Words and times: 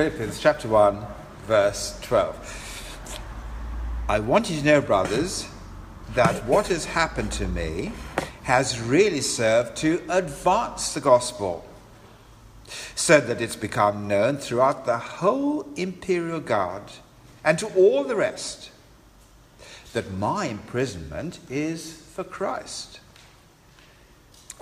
Philippians 0.00 0.40
chapter 0.40 0.66
1, 0.66 1.06
verse 1.46 2.00
12. 2.00 3.18
I 4.08 4.18
want 4.18 4.48
you 4.48 4.58
to 4.58 4.64
know, 4.64 4.80
brothers, 4.80 5.46
that 6.14 6.42
what 6.46 6.68
has 6.68 6.86
happened 6.86 7.30
to 7.32 7.46
me 7.46 7.92
has 8.44 8.80
really 8.80 9.20
served 9.20 9.76
to 9.76 10.02
advance 10.08 10.94
the 10.94 11.02
gospel, 11.02 11.66
so 12.94 13.20
that 13.20 13.42
it's 13.42 13.56
become 13.56 14.08
known 14.08 14.38
throughout 14.38 14.86
the 14.86 14.96
whole 14.96 15.66
imperial 15.76 16.40
guard 16.40 16.84
and 17.44 17.58
to 17.58 17.66
all 17.76 18.02
the 18.02 18.16
rest 18.16 18.70
that 19.92 20.10
my 20.12 20.46
imprisonment 20.46 21.40
is 21.50 21.92
for 21.92 22.24
Christ. 22.24 23.00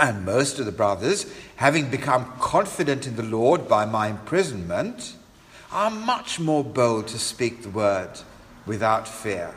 And 0.00 0.25
most 0.25 0.59
of 0.59 0.66
the 0.66 0.73
brothers, 0.73 1.32
having 1.55 1.91
become 1.91 2.32
confident 2.41 3.07
in 3.07 3.14
the 3.14 3.23
Lord 3.23 3.68
by 3.68 3.84
my 3.84 4.09
imprisonment, 4.09 5.14
are 5.71 5.91
much 5.91 6.41
more 6.41 6.64
bold 6.64 7.09
to 7.09 7.19
speak 7.19 7.62
the 7.62 7.70
word 7.70 8.11
without 8.66 9.06
fear. 9.06 9.55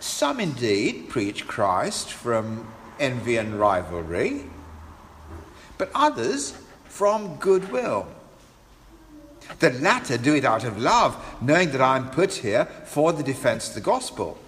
Some 0.00 0.40
indeed 0.40 1.08
preach 1.08 1.46
Christ 1.46 2.12
from 2.12 2.72
envy 3.00 3.36
and 3.36 3.58
rivalry, 3.58 4.44
but 5.76 5.90
others 5.94 6.56
from 6.84 7.36
goodwill. 7.36 8.06
The 9.60 9.70
latter 9.70 10.18
do 10.18 10.34
it 10.34 10.44
out 10.44 10.64
of 10.64 10.78
love, 10.78 11.16
knowing 11.40 11.70
that 11.70 11.80
I 11.80 11.96
am 11.96 12.10
put 12.10 12.34
here 12.34 12.66
for 12.84 13.12
the 13.12 13.22
defense 13.22 13.68
of 13.68 13.74
the 13.74 13.80
gospel. 13.80 14.38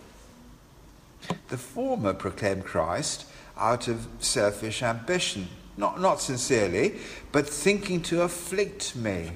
The 1.48 1.56
former 1.56 2.14
proclaim 2.14 2.62
Christ 2.62 3.26
out 3.56 3.88
of 3.88 4.06
selfish 4.20 4.82
ambition, 4.82 5.48
not, 5.80 6.00
not 6.00 6.20
sincerely, 6.20 7.00
but 7.32 7.48
thinking 7.48 8.02
to 8.02 8.22
afflict 8.22 8.94
me 8.94 9.32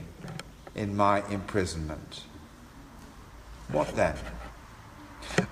in 0.75 0.97
my 0.97 1.27
imprisonment. 1.29 2.23
What 3.73 3.97
then? 3.97 4.17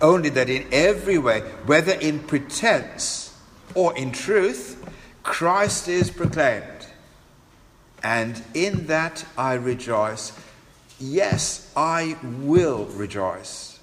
Only 0.00 0.28
that 0.30 0.48
in 0.48 0.66
every 0.70 1.18
way, 1.18 1.40
whether 1.66 1.92
in 1.92 2.20
pretense 2.20 3.36
or 3.74 3.96
in 3.96 4.12
truth, 4.12 4.84
Christ 5.22 5.88
is 5.88 6.10
proclaimed. 6.10 6.86
And 8.04 8.42
in 8.54 8.86
that 8.86 9.24
I 9.38 9.54
rejoice. 9.54 10.32
Yes, 10.98 11.72
I 11.76 12.16
will 12.22 12.84
rejoice. 12.86 13.80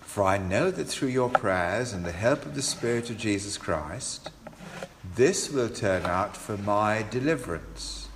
For 0.00 0.24
I 0.24 0.38
know 0.38 0.70
that 0.70 0.84
through 0.88 1.08
your 1.08 1.30
prayers 1.30 1.92
and 1.92 2.04
the 2.04 2.12
help 2.12 2.44
of 2.44 2.54
the 2.54 2.62
Spirit 2.62 3.08
of 3.08 3.16
Jesus 3.16 3.56
Christ, 3.56 4.30
this 5.14 5.50
will 5.50 5.68
turn 5.68 6.06
out 6.06 6.36
for 6.36 6.56
my 6.56 7.04
deliverance. 7.10 8.08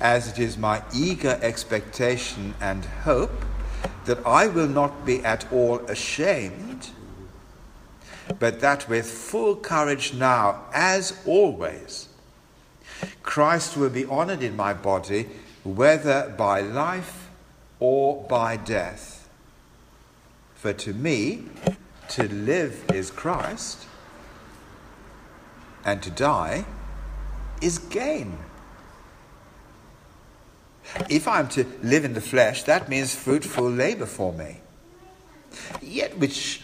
As 0.00 0.28
it 0.28 0.38
is 0.38 0.56
my 0.56 0.82
eager 0.94 1.38
expectation 1.42 2.54
and 2.60 2.84
hope 2.84 3.44
that 4.06 4.24
I 4.26 4.46
will 4.46 4.68
not 4.68 5.04
be 5.04 5.22
at 5.24 5.50
all 5.52 5.78
ashamed, 5.80 6.90
but 8.38 8.60
that 8.60 8.88
with 8.88 9.10
full 9.10 9.56
courage 9.56 10.14
now, 10.14 10.62
as 10.72 11.20
always, 11.26 12.08
Christ 13.22 13.76
will 13.76 13.90
be 13.90 14.06
honored 14.06 14.42
in 14.42 14.56
my 14.56 14.72
body, 14.72 15.28
whether 15.64 16.34
by 16.36 16.60
life 16.60 17.28
or 17.78 18.24
by 18.24 18.56
death. 18.56 19.28
For 20.54 20.72
to 20.72 20.92
me, 20.92 21.44
to 22.10 22.28
live 22.28 22.84
is 22.92 23.10
Christ, 23.10 23.86
and 25.84 26.02
to 26.02 26.10
die 26.10 26.64
is 27.60 27.78
gain. 27.78 28.38
If 31.08 31.28
I'm 31.28 31.48
to 31.50 31.64
live 31.82 32.04
in 32.04 32.14
the 32.14 32.20
flesh, 32.20 32.64
that 32.64 32.88
means 32.88 33.14
fruitful 33.14 33.70
labor 33.70 34.06
for 34.06 34.32
me. 34.32 34.60
Yet 35.80 36.18
which 36.18 36.62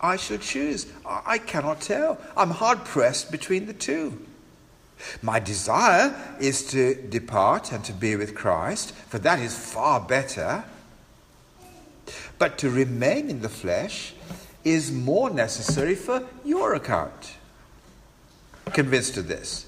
I 0.00 0.16
should 0.16 0.40
choose, 0.40 0.86
I 1.04 1.38
cannot 1.38 1.80
tell. 1.80 2.18
I'm 2.36 2.50
hard 2.50 2.84
pressed 2.84 3.30
between 3.30 3.66
the 3.66 3.72
two. 3.72 4.26
My 5.22 5.38
desire 5.38 6.14
is 6.40 6.66
to 6.70 6.94
depart 6.94 7.72
and 7.72 7.84
to 7.84 7.92
be 7.92 8.16
with 8.16 8.34
Christ, 8.34 8.92
for 8.92 9.18
that 9.18 9.38
is 9.38 9.56
far 9.56 10.00
better. 10.00 10.64
But 12.38 12.58
to 12.58 12.70
remain 12.70 13.30
in 13.30 13.40
the 13.40 13.48
flesh 13.48 14.14
is 14.64 14.90
more 14.90 15.30
necessary 15.30 15.94
for 15.94 16.26
your 16.44 16.74
account. 16.74 17.36
Convinced 18.72 19.16
of 19.16 19.28
this, 19.28 19.66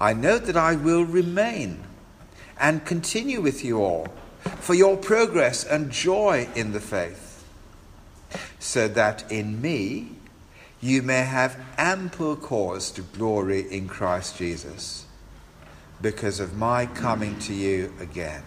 I 0.00 0.12
know 0.12 0.38
that 0.38 0.56
I 0.56 0.76
will 0.76 1.04
remain 1.04 1.84
and 2.58 2.84
continue 2.84 3.40
with 3.40 3.64
you 3.64 3.82
all 3.82 4.08
for 4.60 4.74
your 4.74 4.96
progress 4.96 5.64
and 5.64 5.90
joy 5.90 6.48
in 6.54 6.72
the 6.72 6.80
faith, 6.80 7.44
so 8.58 8.88
that 8.88 9.30
in 9.30 9.60
me 9.60 10.12
you 10.80 11.02
may 11.02 11.22
have 11.22 11.58
ample 11.76 12.36
cause 12.36 12.90
to 12.92 13.02
glory 13.02 13.70
in 13.70 13.88
Christ 13.88 14.38
Jesus 14.38 15.06
because 16.00 16.40
of 16.40 16.56
my 16.56 16.86
coming 16.86 17.38
to 17.40 17.52
you 17.52 17.92
again. 18.00 18.42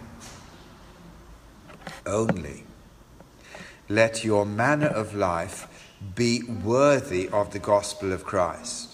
Only 2.04 2.64
let 3.88 4.24
your 4.24 4.44
manner 4.46 4.86
of 4.86 5.14
life 5.14 5.68
be 6.14 6.42
worthy 6.42 7.28
of 7.28 7.52
the 7.52 7.58
gospel 7.58 8.12
of 8.12 8.24
Christ. 8.24 8.93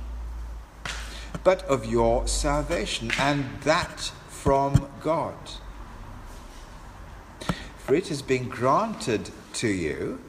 but 1.43 1.63
of 1.63 1.85
your 1.85 2.27
salvation, 2.27 3.11
and 3.19 3.45
that 3.63 4.11
from 4.27 4.87
God. 5.01 5.35
For 7.77 7.95
it 7.95 8.07
has 8.09 8.21
been 8.21 8.47
granted 8.47 9.31
to 9.53 9.67
you, 9.67 10.21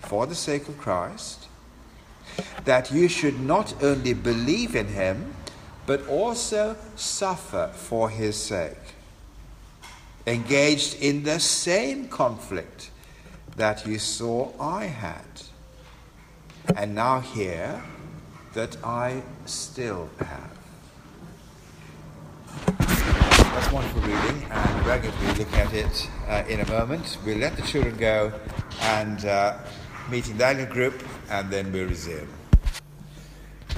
for 0.00 0.26
the 0.26 0.34
sake 0.34 0.68
of 0.68 0.78
Christ, 0.78 1.46
that 2.64 2.92
you 2.92 3.08
should 3.08 3.40
not 3.40 3.74
only 3.82 4.12
believe 4.12 4.74
in 4.74 4.88
him, 4.88 5.34
but 5.86 6.06
also 6.08 6.76
suffer 6.96 7.70
for 7.74 8.10
his 8.10 8.36
sake, 8.36 8.94
engaged 10.26 10.94
in 11.00 11.22
the 11.22 11.40
same 11.40 12.08
conflict 12.08 12.90
that 13.56 13.86
you 13.86 13.98
saw 13.98 14.52
I 14.60 14.84
had, 14.84 15.42
and 16.76 16.94
now 16.94 17.20
hear 17.20 17.82
that 18.52 18.76
I 18.84 19.22
still 19.46 20.08
have. 20.18 20.50
That's 22.78 23.72
wonderful 23.72 24.02
reading, 24.02 24.44
and 24.50 24.84
to 25.12 25.18
be 25.18 25.26
looking 25.26 25.54
at 25.54 25.72
it 25.72 26.10
uh, 26.28 26.42
in 26.48 26.60
a 26.60 26.68
moment. 26.68 27.18
We'll 27.24 27.38
let 27.38 27.56
the 27.56 27.62
children 27.62 27.96
go 27.96 28.32
and 28.80 29.24
uh, 29.24 29.58
meet 30.10 30.28
in 30.28 30.38
the 30.38 30.66
group, 30.66 31.02
and 31.30 31.50
then 31.50 31.72
we'll 31.72 31.88
resume. 31.88 32.28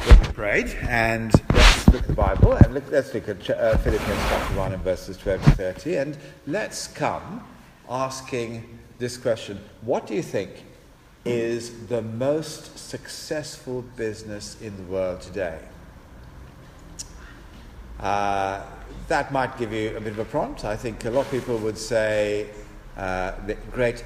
We've 0.07 0.35
prayed, 0.35 0.77
and 0.89 1.33
let's 1.53 1.89
look 1.89 2.03
at 2.03 2.09
the 2.09 2.15
Bible, 2.15 2.53
and 2.55 2.75
look, 2.75 2.91
let's 2.91 3.13
look 3.13 3.29
at 3.29 3.51
uh, 3.51 3.77
Philippians 3.79 4.21
chapter 4.29 4.57
1 4.57 4.73
and 4.73 4.83
verses 4.83 5.17
12 5.19 5.45
to 5.45 5.51
30, 5.51 5.97
and 5.97 6.19
let's 6.47 6.87
come 6.87 7.45
asking 7.91 8.79
this 8.99 9.17
question 9.19 9.61
What 9.83 10.07
do 10.07 10.15
you 10.15 10.23
think 10.23 10.65
is 11.25 11.87
the 11.87 12.03
most 12.03 12.79
successful 12.79 13.83
business 13.97 14.57
in 14.61 14.77
the 14.77 14.83
world 14.85 15.21
today? 15.21 15.59
Uh, 18.01 18.63
that 19.09 19.33
might 19.33 19.57
give 19.59 19.73
you 19.73 19.97
a 19.97 20.01
bit 20.01 20.13
of 20.13 20.19
a 20.19 20.25
prompt. 20.25 20.65
I 20.65 20.77
think 20.77 21.05
a 21.05 21.11
lot 21.11 21.27
of 21.27 21.31
people 21.31 21.57
would 21.59 21.79
say 21.79 22.49
uh, 22.97 23.33
the 23.47 23.55
great 23.71 24.05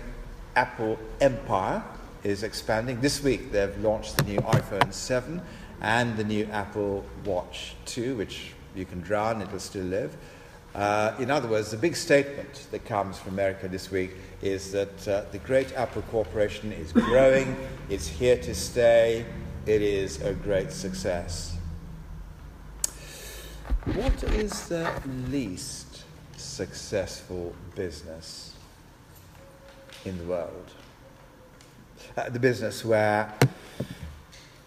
Apple 0.55 0.99
empire 1.21 1.83
is 2.23 2.43
expanding. 2.43 3.01
This 3.01 3.23
week 3.23 3.53
they've 3.53 3.79
launched 3.79 4.17
the 4.19 4.25
new 4.25 4.41
iPhone 4.41 4.93
7 4.93 5.41
and 5.81 6.17
the 6.17 6.25
new 6.25 6.45
Apple 6.47 7.05
Watch 7.25 7.75
2, 7.87 8.17
which 8.17 8.53
you 8.75 8.85
can 8.85 9.01
drown, 9.01 9.41
it'll 9.41 9.59
still 9.59 9.85
live. 9.85 10.17
Uh, 10.77 11.15
in 11.19 11.31
other 11.31 11.49
words, 11.49 11.73
the 11.73 11.77
big 11.77 11.97
statement 11.97 12.69
that 12.71 12.85
comes 12.85 13.19
from 13.19 13.33
America 13.33 13.67
this 13.67 13.91
week 13.91 14.13
is 14.43 14.71
that 14.73 15.09
uh, 15.09 15.25
the 15.33 15.39
great 15.39 15.73
Apple 15.75 16.03
Corporation 16.03 16.71
is 16.71 16.93
growing, 16.93 17.57
it's 17.89 18.07
here 18.07 18.37
to 18.37 18.55
stay, 18.55 19.25
it 19.65 19.83
is 19.83 20.21
a 20.21 20.35
great 20.35 20.71
success. 20.71 21.57
What 23.95 24.23
is 24.25 24.69
the 24.69 24.93
least 25.31 26.05
successful 26.37 27.55
business 27.75 28.55
in 30.05 30.17
the 30.19 30.25
world. 30.25 30.71
Uh, 32.17 32.29
the 32.31 32.39
business 32.39 32.85
where 32.85 33.33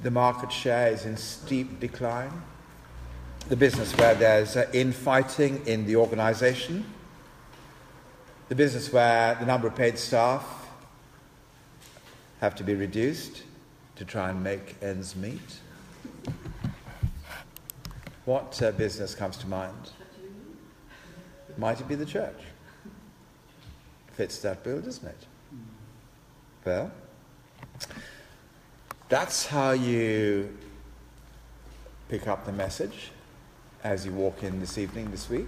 the 0.01 0.11
market 0.11 0.51
share 0.51 0.91
is 0.91 1.05
in 1.05 1.17
steep 1.17 1.79
decline, 1.79 2.41
the 3.49 3.55
business 3.55 3.97
where 3.97 4.13
there's 4.13 4.55
uh, 4.55 4.69
infighting 4.73 5.65
in 5.65 5.83
the 5.87 5.95
organization, 5.95 6.85
the 8.47 8.53
business 8.53 8.93
where 8.93 9.33
the 9.35 9.45
number 9.45 9.67
of 9.67 9.75
paid 9.75 9.97
staff 9.97 10.67
have 12.41 12.53
to 12.53 12.63
be 12.63 12.75
reduced 12.75 13.41
to 13.95 14.05
try 14.05 14.29
and 14.29 14.43
make 14.43 14.75
ends 14.83 15.15
meet. 15.15 15.59
What 18.25 18.61
uh, 18.61 18.71
business 18.71 19.15
comes 19.15 19.35
to 19.37 19.47
mind? 19.47 19.93
Might 21.57 21.81
it 21.81 21.87
be 21.87 21.95
the 21.95 22.05
church? 22.05 22.39
Fits 24.13 24.37
that 24.41 24.63
bill, 24.63 24.79
doesn't 24.79 25.07
it? 25.07 25.25
Well, 26.63 26.91
that's 29.09 29.47
how 29.47 29.71
you 29.71 30.55
pick 32.09 32.27
up 32.27 32.45
the 32.45 32.51
message 32.51 33.09
as 33.83 34.05
you 34.05 34.11
walk 34.11 34.43
in 34.43 34.59
this 34.59 34.77
evening, 34.77 35.11
this 35.11 35.29
week. 35.29 35.47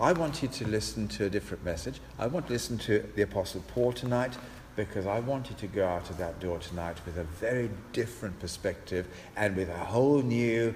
I 0.00 0.12
want 0.12 0.42
you 0.42 0.48
to 0.48 0.66
listen 0.66 1.08
to 1.08 1.24
a 1.24 1.30
different 1.30 1.64
message. 1.64 2.00
I 2.18 2.26
want 2.26 2.46
to 2.46 2.52
listen 2.52 2.78
to 2.78 3.04
the 3.14 3.22
Apostle 3.22 3.62
Paul 3.68 3.92
tonight 3.92 4.36
because 4.76 5.06
I 5.06 5.20
want 5.20 5.48
you 5.48 5.56
to 5.56 5.66
go 5.66 5.86
out 5.86 6.10
of 6.10 6.18
that 6.18 6.38
door 6.38 6.58
tonight 6.58 6.98
with 7.06 7.16
a 7.16 7.24
very 7.24 7.70
different 7.92 8.38
perspective 8.38 9.08
and 9.34 9.56
with 9.56 9.70
a 9.70 9.78
whole 9.78 10.20
new 10.20 10.74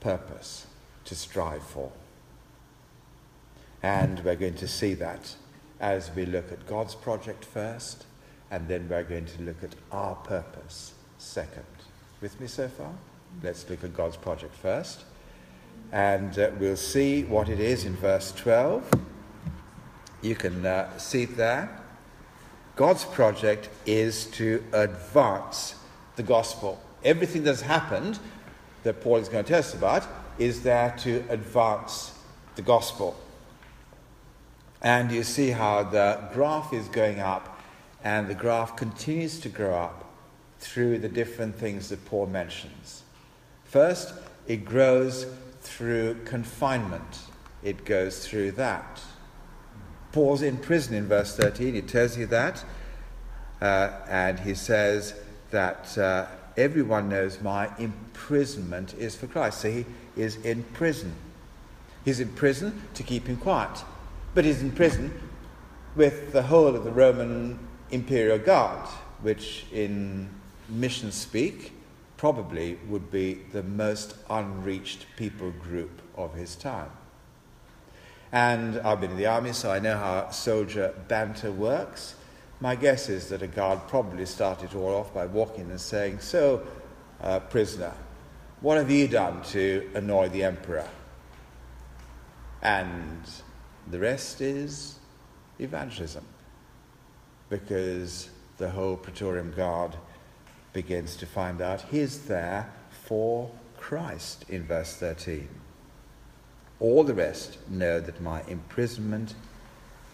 purpose 0.00 0.66
to 1.06 1.14
strive 1.14 1.62
for. 1.62 1.90
And 3.82 4.20
we're 4.24 4.36
going 4.36 4.56
to 4.56 4.68
see 4.68 4.94
that 4.94 5.34
as 5.80 6.10
we 6.14 6.26
look 6.26 6.52
at 6.52 6.66
God's 6.66 6.94
project 6.94 7.44
first, 7.44 8.04
and 8.50 8.66
then 8.68 8.88
we're 8.88 9.04
going 9.04 9.26
to 9.26 9.42
look 9.42 9.62
at 9.62 9.74
our 9.92 10.16
purpose 10.16 10.92
second. 11.18 11.64
With 12.20 12.38
me 12.40 12.46
so 12.46 12.68
far? 12.68 12.92
Let's 13.42 13.68
look 13.70 13.84
at 13.84 13.94
God's 13.94 14.16
project 14.16 14.54
first. 14.54 15.04
And 15.92 16.38
uh, 16.38 16.50
we'll 16.58 16.76
see 16.76 17.24
what 17.24 17.48
it 17.48 17.60
is 17.60 17.84
in 17.84 17.96
verse 17.96 18.32
12. 18.32 18.90
You 20.22 20.34
can 20.34 20.66
uh, 20.66 20.96
see 20.98 21.24
there. 21.24 21.80
God's 22.76 23.04
project 23.04 23.68
is 23.86 24.26
to 24.32 24.62
advance 24.72 25.74
the 26.16 26.22
gospel. 26.22 26.80
Everything 27.04 27.42
that's 27.42 27.62
happened 27.62 28.18
that 28.82 29.00
Paul 29.00 29.16
is 29.16 29.28
going 29.28 29.44
to 29.44 29.48
tell 29.48 29.60
us 29.60 29.74
about 29.74 30.06
is 30.38 30.62
there 30.62 30.94
to 30.98 31.24
advance 31.28 32.12
the 32.56 32.62
gospel. 32.62 33.16
And 34.80 35.10
you 35.10 35.22
see 35.24 35.50
how 35.50 35.82
the 35.82 36.20
graph 36.32 36.72
is 36.72 36.86
going 36.88 37.18
up, 37.18 37.60
and 38.04 38.28
the 38.28 38.34
graph 38.34 38.76
continues 38.76 39.40
to 39.40 39.48
grow 39.48 39.74
up 39.74 40.04
through 40.60 40.98
the 40.98 41.08
different 41.08 41.56
things 41.56 41.88
that 41.88 42.04
Paul 42.04 42.26
mentions. 42.26 43.02
First, 43.64 44.14
it 44.46 44.64
grows 44.64 45.26
through 45.68 46.16
confinement, 46.24 47.20
it 47.62 47.84
goes 47.84 48.26
through 48.26 48.52
that. 48.52 49.00
Paul's 50.12 50.42
in 50.42 50.56
prison 50.56 50.94
in 50.94 51.06
verse 51.06 51.36
13, 51.36 51.74
he 51.74 51.82
tells 51.82 52.16
you 52.16 52.26
that, 52.26 52.64
uh, 53.60 53.90
and 54.08 54.40
he 54.40 54.54
says 54.54 55.14
that 55.50 55.96
uh, 55.98 56.26
everyone 56.56 57.08
knows 57.08 57.40
my 57.40 57.68
imprisonment 57.78 58.94
is 58.94 59.14
for 59.14 59.26
Christ. 59.26 59.60
So 59.60 59.70
he 59.70 59.86
is 60.16 60.36
in 60.36 60.62
prison. 60.72 61.14
He's 62.04 62.20
in 62.20 62.28
prison 62.30 62.82
to 62.94 63.02
keep 63.02 63.26
him 63.26 63.36
quiet. 63.36 63.84
But 64.34 64.44
he's 64.44 64.62
in 64.62 64.72
prison 64.72 65.12
with 65.94 66.32
the 66.32 66.42
whole 66.42 66.74
of 66.74 66.84
the 66.84 66.90
Roman 66.90 67.58
imperial 67.90 68.38
guard, 68.38 68.86
which 69.22 69.66
in 69.72 70.28
mission 70.68 71.12
speak 71.12 71.72
probably 72.18 72.76
would 72.88 73.10
be 73.10 73.34
the 73.52 73.62
most 73.62 74.16
unreached 74.28 75.06
people 75.16 75.52
group 75.52 76.02
of 76.16 76.34
his 76.34 76.56
time. 76.56 76.90
And 78.32 78.78
I've 78.80 79.00
been 79.00 79.12
in 79.12 79.16
the 79.16 79.26
army, 79.26 79.52
so 79.54 79.70
I 79.70 79.78
know 79.78 79.96
how 79.96 80.28
soldier 80.30 80.92
banter 81.06 81.50
works. 81.50 82.16
My 82.60 82.74
guess 82.74 83.08
is 83.08 83.28
that 83.28 83.40
a 83.40 83.46
guard 83.46 83.86
probably 83.88 84.26
started 84.26 84.74
all 84.74 84.94
off 84.94 85.14
by 85.14 85.24
walking 85.26 85.70
and 85.70 85.80
saying, 85.80 86.18
So, 86.18 86.66
uh, 87.22 87.38
prisoner, 87.40 87.94
what 88.60 88.76
have 88.76 88.90
you 88.90 89.06
done 89.06 89.42
to 89.44 89.88
annoy 89.94 90.28
the 90.28 90.42
emperor? 90.42 90.88
And 92.60 93.22
the 93.88 94.00
rest 94.00 94.40
is 94.40 94.98
evangelism, 95.60 96.24
because 97.48 98.28
the 98.58 98.68
whole 98.68 98.96
Praetorian 98.96 99.52
Guard 99.52 99.94
begins 100.72 101.16
to 101.16 101.26
find 101.26 101.60
out 101.60 101.82
he's 101.82 102.26
there 102.26 102.72
for 102.90 103.50
Christ 103.76 104.44
in 104.48 104.64
verse 104.64 104.94
13. 104.94 105.48
All 106.80 107.04
the 107.04 107.14
rest 107.14 107.58
know 107.68 108.00
that 108.00 108.20
my 108.20 108.42
imprisonment 108.44 109.34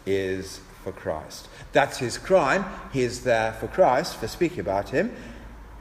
is 0.07 0.61
for 0.83 0.93
Christ. 0.93 1.49
That's 1.73 1.99
his 1.99 2.19
crime. 2.19 2.65
He 2.93 3.03
is 3.03 3.25
there 3.25 3.53
for 3.55 3.69
Christ, 3.69 4.17
for 4.17 4.29
speaking 4.29 4.61
about 4.61 4.91
him, 4.91 5.15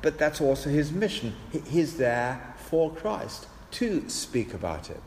but 0.02 0.18
that's 0.18 0.42
also 0.42 0.70
his 0.70 0.92
mission. 0.92 1.36
He's 1.68 1.98
there 1.98 2.56
for 2.58 2.92
Christ 2.92 3.48
to 3.72 4.08
speak 4.10 4.54
about 4.54 4.88
him. 4.88 5.02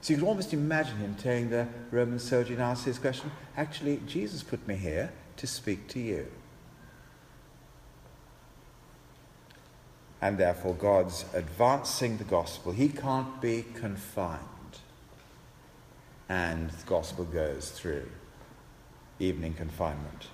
So 0.00 0.12
you 0.12 0.18
can 0.18 0.28
almost 0.28 0.52
imagine 0.52 0.96
him 0.96 1.14
telling 1.14 1.50
the 1.50 1.68
Roman 1.90 2.18
soldier 2.18 2.54
and 2.54 2.62
answer 2.62 2.86
his 2.86 2.98
question, 2.98 3.30
actually, 3.56 4.00
Jesus 4.06 4.42
put 4.42 4.66
me 4.66 4.74
here 4.74 5.12
to 5.36 5.46
speak 5.46 5.86
to 5.88 6.00
you. 6.00 6.26
And 10.22 10.38
therefore, 10.38 10.74
God's 10.74 11.26
advancing 11.34 12.16
the 12.16 12.24
gospel. 12.24 12.72
He 12.72 12.88
can't 12.88 13.40
be 13.42 13.66
confined. 13.74 14.40
And 16.30 16.70
the 16.70 16.86
gospel 16.86 17.26
goes 17.26 17.70
through 17.72 18.08
evening 19.18 19.52
confinement. 19.52 20.28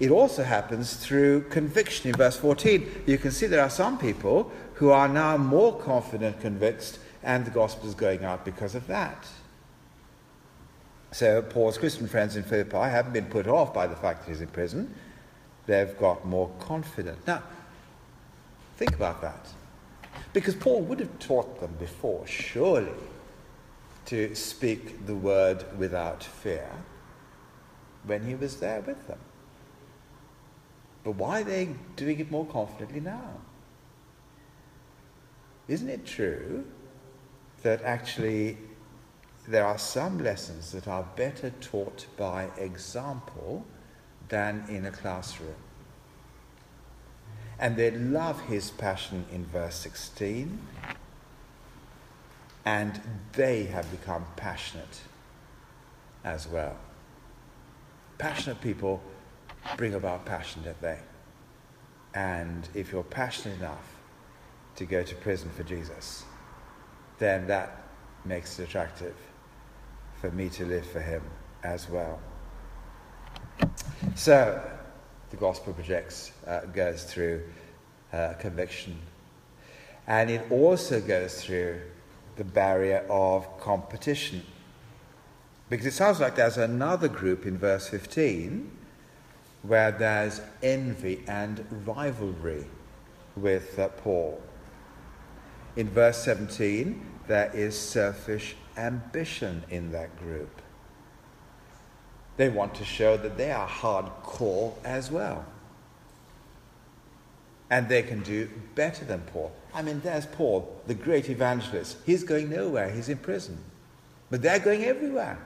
It 0.00 0.10
also 0.10 0.44
happens 0.44 0.94
through 0.94 1.42
conviction. 1.50 2.08
In 2.08 2.16
verse 2.16 2.36
14, 2.36 3.02
you 3.06 3.18
can 3.18 3.32
see 3.32 3.46
there 3.46 3.62
are 3.62 3.68
some 3.68 3.98
people 3.98 4.50
who 4.74 4.90
are 4.90 5.08
now 5.08 5.36
more 5.36 5.78
confident, 5.78 6.40
convinced, 6.40 7.00
and 7.22 7.44
the 7.44 7.50
gospel 7.50 7.88
is 7.88 7.94
going 7.94 8.24
out 8.24 8.44
because 8.44 8.74
of 8.74 8.86
that. 8.86 9.26
So 11.10 11.42
Paul's 11.42 11.78
Christian 11.78 12.06
friends 12.06 12.36
in 12.36 12.44
Philippi 12.44 12.76
haven't 12.76 13.12
been 13.12 13.26
put 13.26 13.46
off 13.46 13.74
by 13.74 13.86
the 13.86 13.96
fact 13.96 14.24
that 14.24 14.30
he's 14.30 14.40
in 14.40 14.48
prison. 14.48 14.94
They've 15.66 15.98
got 15.98 16.24
more 16.24 16.50
confident. 16.60 17.26
Now, 17.26 17.42
think 18.78 18.94
about 18.94 19.20
that. 19.20 19.48
Because 20.32 20.54
Paul 20.54 20.82
would 20.82 21.00
have 21.00 21.18
taught 21.18 21.60
them 21.60 21.74
before, 21.78 22.24
surely, 22.26 22.92
to 24.06 24.34
speak 24.34 25.04
the 25.06 25.16
word 25.16 25.64
without 25.76 26.22
fear 26.22 26.70
when 28.04 28.24
he 28.24 28.34
was 28.36 28.60
there 28.60 28.80
with 28.80 29.06
them. 29.08 29.18
But 31.02 31.16
why 31.16 31.40
are 31.40 31.44
they 31.44 31.74
doing 31.96 32.20
it 32.20 32.30
more 32.30 32.46
confidently 32.46 33.00
now? 33.00 33.32
Isn't 35.66 35.88
it 35.88 36.06
true 36.06 36.64
that 37.62 37.82
actually 37.82 38.58
there 39.46 39.66
are 39.66 39.78
some 39.78 40.22
lessons 40.22 40.70
that 40.72 40.86
are 40.86 41.06
better 41.16 41.50
taught 41.60 42.06
by 42.16 42.48
example 42.56 43.66
than 44.28 44.64
in 44.68 44.86
a 44.86 44.90
classroom? 44.90 45.54
And 47.58 47.76
they 47.76 47.90
love 47.90 48.40
his 48.42 48.70
passion 48.70 49.24
in 49.32 49.44
verse 49.46 49.74
16, 49.76 50.60
and 52.64 53.00
they 53.32 53.64
have 53.64 53.90
become 53.90 54.26
passionate 54.36 55.00
as 56.24 56.46
well. 56.46 56.76
Passionate 58.18 58.60
people 58.60 59.02
bring 59.76 59.94
about 59.94 60.24
passion, 60.24 60.62
don't 60.62 60.80
they? 60.80 60.98
And 62.14 62.68
if 62.74 62.92
you're 62.92 63.02
passionate 63.02 63.58
enough 63.58 63.96
to 64.76 64.84
go 64.84 65.02
to 65.02 65.14
prison 65.16 65.50
for 65.50 65.62
Jesus, 65.64 66.24
then 67.18 67.46
that 67.48 67.82
makes 68.24 68.58
it 68.58 68.64
attractive 68.64 69.16
for 70.20 70.30
me 70.30 70.48
to 70.50 70.64
live 70.64 70.86
for 70.86 71.00
him 71.00 71.22
as 71.62 71.88
well. 71.88 72.20
So, 74.14 74.62
the 75.30 75.36
gospel 75.36 75.72
projects 75.72 76.32
uh, 76.46 76.60
goes 76.66 77.04
through 77.04 77.42
uh, 78.12 78.34
conviction, 78.34 78.98
and 80.06 80.30
it 80.30 80.50
also 80.50 81.00
goes 81.00 81.42
through 81.42 81.80
the 82.36 82.44
barrier 82.44 83.04
of 83.10 83.60
competition. 83.60 84.42
Because 85.68 85.86
it 85.86 85.92
sounds 85.92 86.20
like 86.20 86.36
there's 86.36 86.56
another 86.56 87.08
group 87.08 87.44
in 87.44 87.58
verse 87.58 87.88
15 87.88 88.70
where 89.62 89.90
there's 89.90 90.40
envy 90.62 91.22
and 91.26 91.64
rivalry 91.84 92.64
with 93.36 93.78
uh, 93.78 93.88
Paul. 93.88 94.40
In 95.76 95.90
verse 95.90 96.24
17, 96.24 97.04
there 97.26 97.50
is 97.54 97.78
selfish 97.78 98.56
ambition 98.76 99.64
in 99.68 99.92
that 99.92 100.16
group. 100.18 100.62
They 102.38 102.48
want 102.48 102.74
to 102.76 102.84
show 102.84 103.16
that 103.16 103.36
they 103.36 103.50
are 103.50 103.68
hardcore 103.68 104.72
as 104.84 105.10
well. 105.10 105.44
And 107.68 107.88
they 107.88 108.02
can 108.02 108.22
do 108.22 108.48
better 108.74 109.04
than 109.04 109.20
Paul. 109.32 109.52
I 109.74 109.82
mean, 109.82 110.00
there's 110.00 110.24
Paul, 110.24 110.80
the 110.86 110.94
great 110.94 111.28
evangelist. 111.28 111.98
He's 112.06 112.22
going 112.22 112.48
nowhere, 112.48 112.90
he's 112.90 113.08
in 113.08 113.18
prison. 113.18 113.58
But 114.30 114.40
they're 114.40 114.60
going 114.60 114.84
everywhere. 114.84 115.38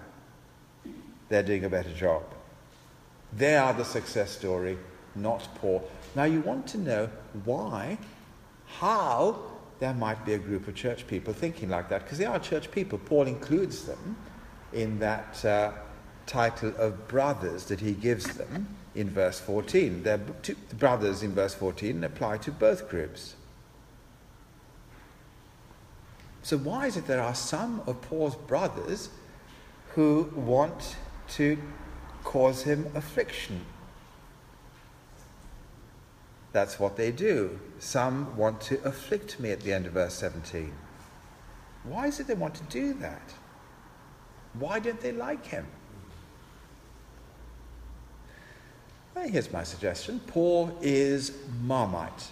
They're 1.29 1.43
doing 1.43 1.65
a 1.65 1.71
better 1.71 1.93
job. 1.93 2.23
They 3.33 3.57
are 3.57 3.73
the 3.73 3.85
success 3.85 4.31
story, 4.31 4.77
not 5.15 5.49
Paul. 5.57 5.89
Now, 6.15 6.25
you 6.25 6.43
want 6.43 6.67
to 6.69 6.79
know 6.79 7.09
why, 7.45 7.97
how 8.67 9.39
there 9.79 9.95
might 9.95 10.27
be 10.27 10.35
a 10.35 10.39
group 10.39 10.69
of 10.69 10.75
church 10.75 11.07
people 11.07 11.33
thinking 11.33 11.71
like 11.71 11.89
that, 11.89 12.03
because 12.05 12.19
they 12.19 12.27
are 12.27 12.39
church 12.39 12.71
people. 12.71 12.99
Paul 12.99 13.27
includes 13.27 13.85
them 13.87 14.17
in 14.75 14.99
that 14.99 15.43
uh, 15.45 15.73
title 16.33 16.73
of 16.79 17.09
brothers 17.09 17.67
that 17.67 17.81
he 17.81 17.93
gives 17.93 18.39
them 18.39 18.67
in 18.95 19.11
verse 19.11 19.39
14. 19.39 20.03
The 20.03 20.19
brothers 20.79 21.23
in 21.23 21.35
verse 21.35 21.55
14 21.55 22.03
apply 22.03 22.39
to 22.39 22.51
both 22.51 22.89
groups. 22.89 23.35
So, 26.43 26.57
why 26.57 26.87
is 26.87 26.97
it 26.97 27.07
there 27.07 27.23
are 27.23 27.35
some 27.35 27.83
of 27.87 28.01
Paul's 28.01 28.35
brothers 28.35 29.11
who 29.95 30.33
want 30.35 30.97
to 31.35 31.59
cause 32.25 32.63
him 32.63 32.91
affliction? 32.95 33.61
That's 36.53 36.81
what 36.81 36.97
they 36.97 37.13
do. 37.13 37.61
Some 37.79 38.37
want 38.37 38.61
to 38.63 38.83
afflict 38.85 39.39
me 39.39 39.51
at 39.53 39.61
the 39.61 39.73
end 39.73 39.87
of 39.87 39.93
verse 39.93 40.15
17. 40.15 40.73
Why 41.85 42.07
is 42.07 42.21
it 42.21 42.27
they 42.27 42.35
want 42.35 42.55
to 42.55 42.65
do 42.65 42.95
that? 42.95 43.35
Why 44.55 44.79
don't 44.79 45.01
they 45.01 45.13
like 45.13 45.47
him? 45.47 45.67
Here's 49.15 49.53
my 49.53 49.63
suggestion 49.63 50.21
Paul 50.27 50.77
is 50.81 51.33
Marmite. 51.63 52.31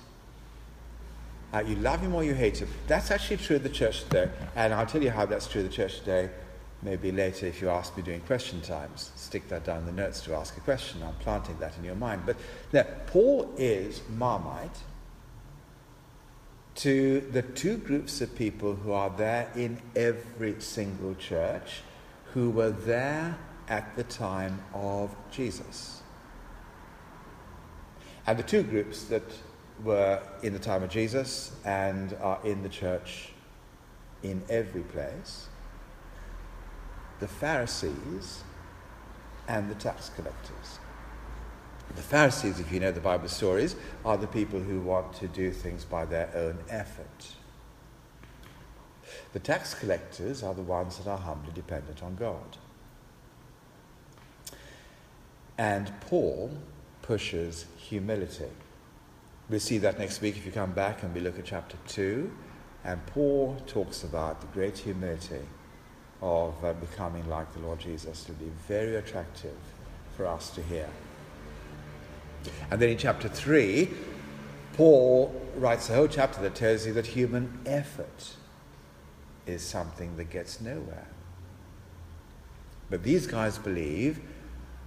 Uh, 1.52 1.64
you 1.66 1.76
love 1.76 2.00
him 2.00 2.14
or 2.14 2.22
you 2.22 2.34
hate 2.34 2.58
him. 2.58 2.68
That's 2.86 3.10
actually 3.10 3.38
true 3.38 3.56
of 3.56 3.62
the 3.62 3.68
church 3.68 4.04
today. 4.04 4.28
And 4.54 4.72
I'll 4.72 4.86
tell 4.86 5.02
you 5.02 5.10
how 5.10 5.26
that's 5.26 5.48
true 5.48 5.62
of 5.62 5.68
the 5.68 5.74
church 5.74 5.98
today 5.98 6.30
maybe 6.82 7.12
later 7.12 7.46
if 7.46 7.60
you 7.60 7.68
ask 7.68 7.96
me 7.96 8.02
during 8.02 8.20
question 8.20 8.60
times. 8.60 9.10
Stick 9.16 9.48
that 9.48 9.64
down 9.64 9.80
in 9.80 9.86
the 9.86 9.92
notes 9.92 10.20
to 10.22 10.34
ask 10.34 10.56
a 10.56 10.60
question. 10.60 11.02
I'm 11.02 11.14
planting 11.14 11.58
that 11.58 11.76
in 11.78 11.84
your 11.84 11.94
mind. 11.94 12.22
But 12.24 12.36
now, 12.72 12.84
Paul 13.06 13.52
is 13.58 14.00
Marmite 14.16 14.78
to 16.76 17.20
the 17.32 17.42
two 17.42 17.76
groups 17.76 18.20
of 18.20 18.34
people 18.34 18.74
who 18.74 18.92
are 18.92 19.10
there 19.10 19.50
in 19.54 19.80
every 19.94 20.60
single 20.60 21.14
church 21.16 21.82
who 22.32 22.50
were 22.50 22.70
there 22.70 23.36
at 23.68 23.94
the 23.96 24.04
time 24.04 24.62
of 24.72 25.14
Jesus. 25.30 26.02
And 28.26 28.38
the 28.38 28.42
two 28.42 28.62
groups 28.62 29.04
that 29.04 29.22
were 29.82 30.22
in 30.42 30.52
the 30.52 30.58
time 30.58 30.82
of 30.82 30.90
Jesus 30.90 31.52
and 31.64 32.14
are 32.20 32.38
in 32.44 32.62
the 32.62 32.68
church 32.68 33.30
in 34.22 34.42
every 34.48 34.82
place 34.82 35.46
the 37.20 37.28
Pharisees 37.28 38.42
and 39.46 39.70
the 39.70 39.74
tax 39.74 40.10
collectors. 40.10 40.78
The 41.94 42.02
Pharisees, 42.02 42.60
if 42.60 42.72
you 42.72 42.80
know 42.80 42.92
the 42.92 43.00
Bible 43.00 43.28
stories, 43.28 43.76
are 44.06 44.16
the 44.16 44.26
people 44.26 44.58
who 44.58 44.80
want 44.80 45.12
to 45.14 45.28
do 45.28 45.50
things 45.50 45.84
by 45.84 46.06
their 46.06 46.30
own 46.34 46.58
effort. 46.70 47.34
The 49.32 49.38
tax 49.38 49.74
collectors 49.74 50.42
are 50.42 50.54
the 50.54 50.62
ones 50.62 50.96
that 50.98 51.10
are 51.10 51.18
humbly 51.18 51.52
dependent 51.54 52.02
on 52.02 52.14
God. 52.14 52.56
And 55.58 55.92
Paul 56.00 56.52
pushes 57.02 57.66
humility. 57.76 58.50
We'll 59.48 59.60
see 59.60 59.78
that 59.78 59.98
next 59.98 60.20
week 60.20 60.36
if 60.36 60.46
you 60.46 60.52
come 60.52 60.72
back 60.72 61.02
and 61.02 61.12
we 61.14 61.20
look 61.20 61.38
at 61.38 61.44
chapter 61.44 61.76
2. 61.88 62.30
And 62.84 63.04
Paul 63.06 63.60
talks 63.66 64.04
about 64.04 64.40
the 64.40 64.46
great 64.48 64.78
humility 64.78 65.44
of 66.22 66.64
uh, 66.64 66.72
becoming 66.74 67.28
like 67.28 67.52
the 67.52 67.58
Lord 67.60 67.80
Jesus 67.80 68.24
to 68.24 68.32
be 68.32 68.50
very 68.68 68.96
attractive 68.96 69.56
for 70.16 70.26
us 70.26 70.50
to 70.50 70.62
hear. 70.62 70.88
And 72.70 72.80
then 72.80 72.90
in 72.90 72.98
chapter 72.98 73.28
3, 73.28 73.90
Paul 74.74 75.34
writes 75.56 75.90
a 75.90 75.94
whole 75.94 76.08
chapter 76.08 76.40
that 76.42 76.54
tells 76.54 76.86
you 76.86 76.92
that 76.94 77.06
human 77.06 77.60
effort 77.66 78.34
is 79.46 79.62
something 79.62 80.16
that 80.16 80.30
gets 80.30 80.60
nowhere. 80.60 81.08
But 82.88 83.02
these 83.02 83.26
guys 83.26 83.58
believe 83.58 84.20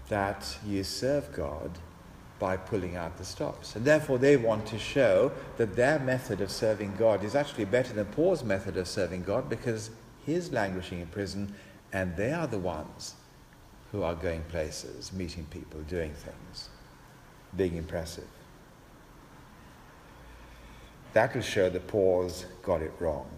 that 0.10 0.58
you 0.66 0.84
serve 0.84 1.32
God 1.34 1.80
by 2.40 2.58
pulling 2.58 2.96
out 2.96 3.18
the 3.18 3.24
stops. 3.26 3.76
And 3.76 3.86
therefore, 3.86 4.18
they 4.18 4.38
want 4.38 4.66
to 4.68 4.80
show 4.80 5.32
that 5.58 5.76
their 5.76 6.00
method 6.00 6.42
of 6.42 6.52
serving 6.52 6.96
God 6.98 7.24
is 7.24 7.36
actually 7.36 7.66
better 7.66 7.94
than 7.94 8.06
Paul's 8.06 8.44
method 8.44 8.78
of 8.78 8.88
serving 8.88 9.24
God 9.24 9.50
because 9.50 9.92
He's 10.26 10.52
languishing 10.52 11.02
in 11.02 11.08
prison, 11.08 11.54
and 11.92 12.16
they 12.16 12.32
are 12.32 12.48
the 12.48 12.60
ones 12.60 13.16
who 13.92 14.04
are 14.04 14.16
going 14.16 14.42
places, 14.44 15.14
meeting 15.14 15.46
people, 15.50 15.82
doing 15.82 16.14
things, 16.14 16.70
being 17.56 17.76
impressive. 17.76 18.28
That 21.14 21.36
will 21.36 21.42
show 21.42 21.70
that 21.70 21.88
Paul's 21.88 22.46
got 22.64 22.82
it 22.82 22.92
wrong. 23.00 23.30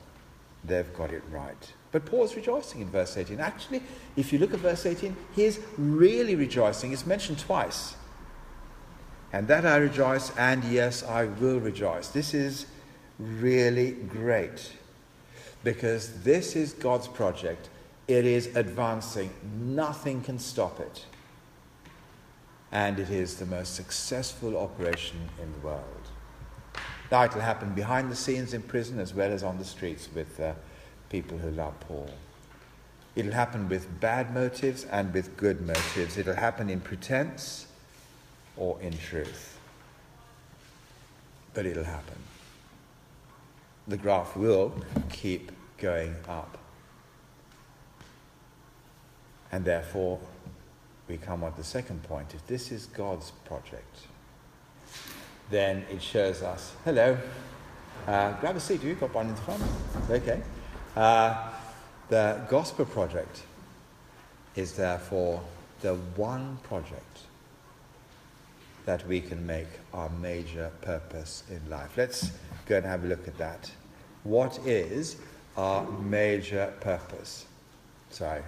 They've 0.64 0.94
got 0.94 1.12
it 1.12 1.24
right. 1.30 1.74
But 1.92 2.06
Paul's 2.06 2.36
rejoicing 2.36 2.82
in 2.82 2.90
verse 2.90 3.18
18. 3.18 3.40
Actually, 3.40 3.84
if 4.16 4.32
you 4.32 4.40
look 4.40 4.54
at 4.54 4.60
verse 4.60 4.86
18, 4.86 5.16
he's 5.36 5.60
really 5.78 6.36
rejoicing. 6.36 6.94
It's 6.94 7.06
mentioned 7.06 7.40
twice. 7.40 7.96
And 9.36 9.50
that 9.50 9.65
I 9.65 9.75
rejoice, 9.75 10.32
and 10.38 10.63
yes, 10.63 11.04
I 11.04 11.25
will 11.25 11.60
rejoice. 11.60 12.08
This 12.08 12.34
is 12.34 12.68
really 13.20 13.92
great 13.92 14.72
because 15.62 16.24
this 16.24 16.56
is 16.56 16.72
God's 16.72 17.10
project. 17.10 17.68
It 18.08 18.25
is 18.25 18.56
advancing, 18.56 19.30
nothing 19.60 20.22
can 20.22 20.39
stop 20.39 20.80
it. 20.80 21.06
And 22.72 22.98
it 22.98 23.10
is 23.10 23.36
the 23.36 23.46
most 23.46 23.75
successful 23.75 24.56
operation 24.56 25.18
in 25.44 25.51
the 25.51 25.68
world. 25.68 26.08
Now, 27.12 27.25
it'll 27.25 27.42
happen 27.42 27.74
behind 27.74 28.10
the 28.10 28.15
scenes 28.15 28.54
in 28.54 28.62
prison 28.62 29.00
as 29.00 29.13
well 29.13 29.34
as 29.34 29.44
on 29.44 29.58
the 29.58 29.65
streets 29.65 30.08
with 30.15 30.39
uh, 30.39 30.54
people 31.10 31.38
who 31.38 31.51
love 31.51 31.77
Paul. 31.82 32.10
It'll 33.18 33.34
happen 33.34 33.68
with 33.68 34.00
bad 34.00 34.34
motives 34.34 34.86
and 34.86 35.13
with 35.13 35.36
good 35.36 35.60
motives. 35.60 36.18
It'll 36.18 36.36
happen 36.36 36.70
in 36.70 36.80
pretense 36.80 37.64
or 38.58 38.80
in 38.82 38.98
truth. 38.98 39.58
But 41.54 41.66
it'll 41.66 41.84
happen 41.84 42.18
the 43.88 43.98
graph 43.98 44.36
will 44.36 44.74
keep 45.10 45.52
going 45.78 46.16
up. 46.28 46.58
And 49.52 49.64
therefore, 49.64 50.20
we 51.08 51.18
come 51.18 51.44
on 51.44 51.52
to 51.52 51.58
the 51.58 51.64
second 51.64 52.04
point. 52.04 52.34
If 52.34 52.46
this 52.48 52.72
is 52.72 52.88
God's 52.88 53.32
project, 53.46 53.98
then 55.52 55.86
it 55.92 56.02
shows 56.02 56.42
us 56.42 56.74
hello, 56.84 57.18
uh, 58.08 58.34
grab 58.34 58.56
a 58.56 58.60
seat. 58.60 58.84
You've 58.84 59.00
got 59.00 59.14
one 59.14 59.28
in 59.28 59.36
the 59.36 59.42
front. 59.42 59.64
Okay. 60.10 60.42
Uh, 60.96 61.50
the 62.10 62.42
gospel 62.50 62.86
project 62.86 63.44
is 64.56 64.74
therefore 64.74 65.42
the 65.82 65.94
one 66.16 66.58
project 66.64 67.20
that 68.86 69.06
we 69.08 69.20
can 69.20 69.46
make 69.46 69.68
our 69.94 70.10
major 70.10 70.72
purpose 70.82 71.44
in 71.50 71.70
life. 71.70 71.98
Let's 71.98 72.32
go 72.68 72.77
and 72.77 72.86
have 72.86 73.04
a 73.04 73.08
look 73.08 73.27
at 73.27 73.38
that. 73.38 73.72
What 74.24 74.60
is 74.65 75.18
our 75.58 75.84
major 76.01 76.74
purpose? 76.82 77.46
Sorry, 78.10 78.42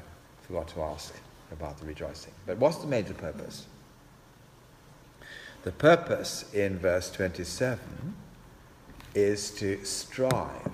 forgot 0.43 0.67
to 0.69 0.83
ask 0.83 1.13
about 1.51 1.77
the 1.79 1.85
rejoicing. 1.85 2.33
But 2.45 2.57
what's 2.57 2.77
the 2.77 2.87
major 2.87 3.13
purpose? 3.13 3.65
The 5.63 5.71
purpose 5.71 6.53
in 6.53 6.77
verse 6.77 7.11
27 7.11 7.79
is 9.15 9.51
to 9.51 9.83
strive 9.83 10.71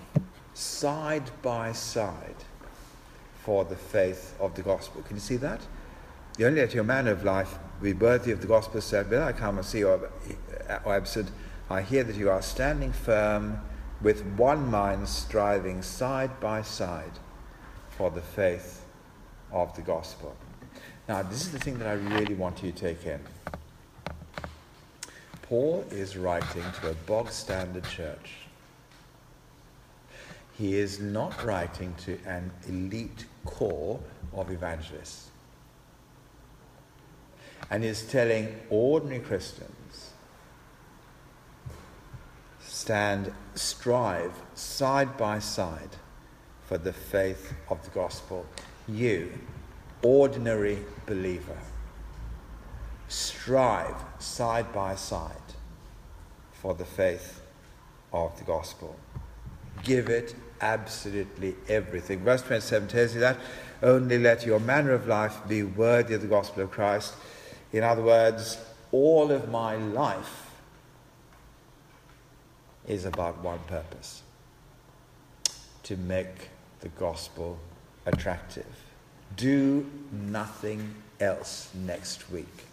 side 0.54 1.32
by 1.42 1.72
side 1.72 2.36
for 3.44 3.66
the 3.66 3.76
faith 3.76 4.36
of 4.40 4.56
the 4.56 4.62
gospel. 4.62 5.02
Can 5.04 5.16
you 5.16 5.22
see 5.22 5.38
that? 5.38 5.62
The 6.38 6.46
only 6.46 6.62
let 6.62 6.74
your 6.74 6.84
manner 6.84 7.12
of 7.12 7.24
life 7.24 7.58
be 7.82 7.94
worthy 7.94 8.32
of 8.32 8.42
the 8.42 8.48
gospel 8.48 8.82
said, 8.82 9.10
But 9.10 9.22
I 9.22 9.34
come 9.34 9.58
and 9.58 9.66
see 9.66 9.84
or, 9.84 10.10
or 10.86 10.94
uh, 10.94 10.98
absent, 10.98 11.30
I 11.70 11.82
hear 11.82 12.04
that 12.04 12.16
you 12.16 12.30
are 12.30 12.42
standing 12.42 12.92
firm 12.92 13.60
with 14.02 14.26
one 14.38 14.70
mind 14.70 15.08
striving 15.08 15.82
side 15.82 16.40
by 16.40 16.62
side 16.62 17.20
for 17.98 18.10
the 18.10 18.22
faith 18.22 18.84
of 19.52 19.76
the 19.76 19.82
gospel. 19.82 20.36
Now, 21.08 21.22
this 21.22 21.46
is 21.46 21.52
the 21.52 21.60
thing 21.60 21.78
that 21.80 21.88
I 21.88 21.94
really 21.94 22.34
want 22.34 22.64
you 22.64 22.72
to 22.72 22.78
take 22.78 23.06
in. 23.06 23.20
Paul 25.44 25.86
is 25.92 26.18
writing 26.18 26.64
to 26.82 26.90
a 26.90 26.94
bog 27.06 27.30
standard 27.30 27.84
church. 27.84 28.44
he 30.58 30.78
is 30.78 31.00
not 31.00 31.44
writing 31.44 31.94
to 32.06 32.18
an 32.26 32.52
elite 32.68 33.26
core 33.46 34.00
of 34.34 34.52
evangelists. 34.52 35.30
And 37.74 37.84
is 37.84 38.04
telling 38.04 38.56
ordinary 38.70 39.20
Christians 39.20 40.12
stand, 42.62 43.34
strive 43.56 44.32
side 44.54 45.18
by 45.18 45.40
side 45.40 45.96
for 46.68 46.78
the 46.78 46.94
faith 46.94 47.52
of 47.70 47.84
the 47.84 47.90
gospel. 47.90 48.46
You, 48.88 49.32
ordinary 50.04 50.78
believer, 51.08 51.58
strive 53.08 53.96
side 54.20 54.72
by 54.72 54.94
side 54.94 55.32
for 56.52 56.76
the 56.76 56.86
faith 56.86 57.42
of 58.12 58.38
the 58.38 58.44
gospel. 58.44 58.96
Give 59.84 60.10
it 60.10 60.36
absolutely 60.62 61.56
everything. 61.68 62.20
Verse 62.20 62.44
27 62.44 62.88
tells 62.88 63.16
you 63.16 63.22
that. 63.22 63.38
Only 63.82 64.20
let 64.20 64.46
your 64.46 64.60
manner 64.60 64.92
of 64.92 65.08
life 65.08 65.38
be 65.48 65.64
worthy 65.64 66.14
of 66.14 66.22
the 66.22 66.28
gospel 66.28 66.62
of 66.62 66.70
Christ. 66.70 67.16
In 67.74 67.84
other 67.84 68.04
words, 68.04 68.60
all 68.92 69.32
of 69.32 69.50
my 69.50 69.76
life 69.76 70.52
is 72.88 73.06
about 73.06 73.40
one 73.40 73.60
purpose 73.68 74.22
to 75.82 75.98
make 75.98 76.50
the 76.82 76.90
gospel 76.90 77.58
attractive. 78.06 78.66
Do 79.36 79.90
nothing 80.12 80.94
else 81.20 81.70
next 81.74 82.30
week. 82.30 82.66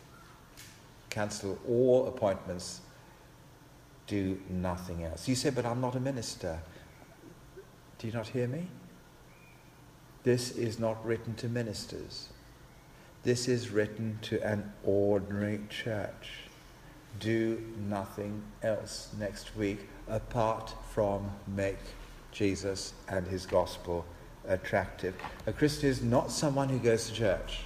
Cancel 1.08 1.58
all 1.66 2.06
appointments. 2.06 2.80
Do 4.06 4.38
nothing 4.50 5.04
else. 5.04 5.26
You 5.26 5.34
say, 5.34 5.50
but 5.50 5.64
I'm 5.64 5.80
not 5.80 5.94
a 5.94 6.00
minister. 6.00 6.58
Do 7.98 8.06
you 8.06 8.12
not 8.12 8.28
hear 8.28 8.46
me? 8.46 8.66
This 10.24 10.50
is 10.52 10.78
not 10.78 11.04
written 11.06 11.34
to 11.36 11.48
ministers. 11.48 12.28
This 13.22 13.48
is 13.48 13.70
written 13.70 14.18
to 14.22 14.42
an 14.42 14.72
ordinary 14.82 15.60
church. 15.68 16.30
Do 17.18 17.62
nothing 17.88 18.42
else 18.62 19.10
next 19.18 19.54
week 19.56 19.88
apart 20.08 20.72
from 20.90 21.30
make 21.46 21.76
Jesus 22.32 22.94
and 23.08 23.26
his 23.26 23.44
gospel 23.44 24.06
attractive. 24.48 25.14
A 25.46 25.52
Christian 25.52 25.90
is 25.90 26.02
not 26.02 26.30
someone 26.30 26.70
who 26.70 26.78
goes 26.78 27.08
to 27.08 27.14
church. 27.14 27.60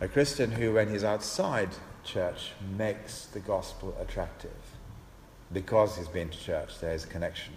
A 0.00 0.08
Christian 0.08 0.50
who, 0.50 0.74
when 0.74 0.90
he's 0.90 1.04
outside 1.04 1.68
church, 2.02 2.52
makes 2.78 3.26
the 3.26 3.40
gospel 3.40 3.94
attractive. 4.00 4.50
Because 5.52 5.96
he's 5.98 6.08
been 6.08 6.30
to 6.30 6.38
church, 6.38 6.80
there 6.80 6.94
is 6.94 7.04
a 7.04 7.08
connection. 7.08 7.54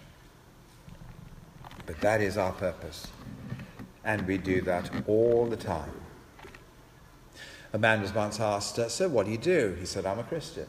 But 1.86 2.00
that 2.02 2.20
is 2.20 2.36
our 2.36 2.52
purpose. 2.52 3.06
And 4.04 4.26
we 4.26 4.38
do 4.38 4.62
that 4.62 4.90
all 5.06 5.46
the 5.46 5.56
time. 5.56 5.92
A 7.72 7.78
man 7.78 8.00
was 8.00 8.12
once 8.12 8.40
asked, 8.40 8.90
So 8.90 9.08
what 9.08 9.26
do 9.26 9.32
you 9.32 9.38
do? 9.38 9.76
He 9.78 9.86
said, 9.86 10.06
I'm 10.06 10.18
a 10.18 10.24
Christian. 10.24 10.66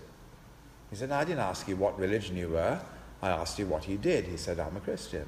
He 0.90 0.96
said, 0.96 1.12
I 1.12 1.24
didn't 1.24 1.40
ask 1.40 1.68
you 1.68 1.76
what 1.76 1.98
religion 1.98 2.36
you 2.36 2.50
were. 2.50 2.80
I 3.22 3.30
asked 3.30 3.58
you 3.58 3.66
what 3.66 3.88
you 3.88 3.98
did. 3.98 4.26
He 4.26 4.38
said, 4.38 4.60
I'm 4.60 4.76
a 4.76 4.82
Christian. 4.82 5.28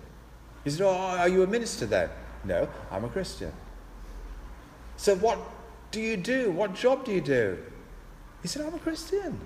He 0.63 0.69
said, 0.69 0.81
Oh, 0.81 0.91
are 0.91 1.29
you 1.29 1.43
a 1.43 1.47
minister 1.47 1.85
then? 1.85 2.09
No, 2.43 2.67
I'm 2.91 3.05
a 3.05 3.09
Christian. 3.09 3.53
So 4.97 5.15
what 5.15 5.39
do 5.91 6.01
you 6.01 6.17
do? 6.17 6.51
What 6.51 6.75
job 6.75 7.05
do 7.05 7.11
you 7.11 7.21
do? 7.21 7.57
He 8.41 8.47
said, 8.47 8.65
I'm 8.65 8.73
a 8.73 8.79
Christian. 8.79 9.39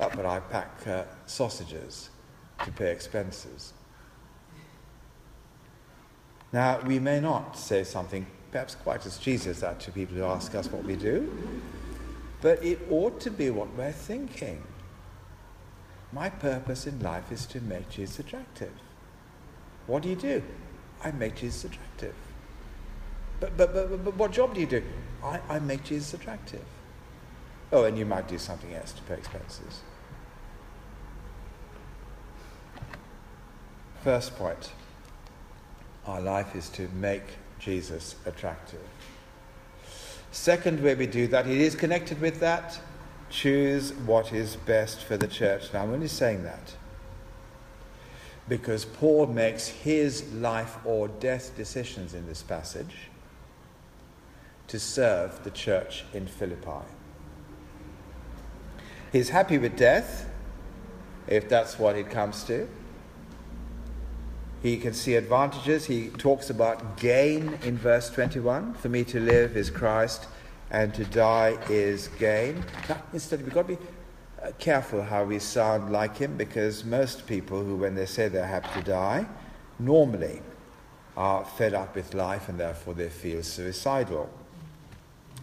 Oh, 0.00 0.10
but 0.14 0.24
I 0.24 0.40
pack 0.40 0.86
uh, 0.86 1.04
sausages 1.26 2.10
to 2.64 2.72
pay 2.72 2.90
expenses. 2.90 3.72
Now, 6.52 6.80
we 6.80 6.98
may 6.98 7.18
not 7.18 7.56
say 7.56 7.82
something 7.82 8.26
perhaps 8.50 8.74
quite 8.74 9.06
as 9.06 9.16
cheesy 9.16 9.48
as 9.48 9.60
that 9.60 9.80
to 9.80 9.90
people 9.90 10.16
who 10.16 10.24
ask 10.24 10.54
us 10.54 10.70
what 10.70 10.84
we 10.84 10.96
do, 10.96 11.32
but 12.42 12.62
it 12.62 12.78
ought 12.90 13.18
to 13.20 13.30
be 13.30 13.48
what 13.48 13.74
we're 13.74 13.92
thinking. 13.92 14.62
My 16.12 16.28
purpose 16.28 16.86
in 16.86 17.00
life 17.00 17.32
is 17.32 17.46
to 17.46 17.60
make 17.62 17.88
Jesus 17.88 18.18
attractive. 18.18 18.72
What 19.86 20.02
do 20.02 20.10
you 20.10 20.16
do? 20.16 20.42
I 21.02 21.10
make 21.12 21.36
Jesus 21.36 21.64
attractive. 21.64 22.14
But, 23.40 23.56
but, 23.56 23.72
but, 23.72 24.04
but 24.04 24.16
what 24.16 24.30
job 24.32 24.54
do 24.54 24.60
you 24.60 24.66
do? 24.66 24.82
I, 25.24 25.40
I 25.48 25.58
make 25.58 25.84
Jesus 25.84 26.12
attractive. 26.12 26.64
Oh, 27.72 27.84
and 27.84 27.96
you 27.96 28.04
might 28.04 28.28
do 28.28 28.36
something 28.36 28.74
else 28.74 28.92
to 28.92 29.02
pay 29.02 29.14
expenses. 29.14 29.80
First 34.04 34.36
point 34.36 34.72
our 36.06 36.20
life 36.20 36.54
is 36.56 36.68
to 36.70 36.88
make 36.94 37.22
Jesus 37.58 38.16
attractive. 38.26 38.80
Second 40.30 40.82
way 40.82 40.94
we 40.94 41.06
do 41.06 41.26
that, 41.28 41.46
it 41.46 41.60
is 41.60 41.74
connected 41.74 42.20
with 42.20 42.40
that 42.40 42.80
choose 43.32 43.92
what 43.94 44.32
is 44.32 44.56
best 44.56 45.04
for 45.04 45.16
the 45.16 45.26
church. 45.26 45.72
Now, 45.72 45.82
I'm 45.82 45.92
only 45.92 46.08
saying 46.08 46.44
that 46.44 46.74
because 48.48 48.84
Paul 48.84 49.26
makes 49.26 49.68
his 49.68 50.30
life 50.34 50.76
or 50.84 51.08
death 51.08 51.56
decisions 51.56 52.12
in 52.12 52.26
this 52.26 52.42
passage 52.42 53.08
to 54.68 54.78
serve 54.78 55.42
the 55.44 55.50
church 55.50 56.04
in 56.12 56.26
Philippi. 56.26 56.84
He's 59.12 59.30
happy 59.30 59.58
with 59.58 59.76
death, 59.76 60.28
if 61.26 61.48
that's 61.48 61.78
what 61.78 61.96
it 61.96 62.10
comes 62.10 62.44
to. 62.44 62.68
He 64.62 64.76
can 64.76 64.94
see 64.94 65.16
advantages. 65.16 65.86
He 65.86 66.08
talks 66.10 66.48
about 66.48 66.96
gain 66.96 67.58
in 67.64 67.76
verse 67.76 68.10
21. 68.10 68.74
For 68.74 68.88
me 68.88 69.02
to 69.04 69.18
live 69.18 69.56
is 69.56 69.70
Christ, 69.70 70.26
and 70.70 70.94
to 70.94 71.04
die 71.04 71.58
is 71.68 72.08
gain. 72.18 72.64
Now, 72.88 73.02
instead, 73.12 73.42
we've 73.42 73.52
got 73.52 73.66
to 73.66 73.76
be 73.76 73.82
uh, 74.40 74.52
careful 74.58 75.02
how 75.02 75.24
we 75.24 75.40
sound 75.40 75.90
like 75.90 76.16
him 76.16 76.36
because 76.36 76.84
most 76.84 77.26
people 77.26 77.64
who, 77.64 77.76
when 77.76 77.96
they 77.96 78.06
say 78.06 78.28
they're 78.28 78.46
happy 78.46 78.80
to 78.80 78.86
die, 78.86 79.26
normally 79.80 80.40
are 81.16 81.44
fed 81.44 81.74
up 81.74 81.96
with 81.96 82.14
life 82.14 82.48
and 82.48 82.58
therefore 82.58 82.94
they 82.94 83.08
feel 83.08 83.42
suicidal. 83.42 84.30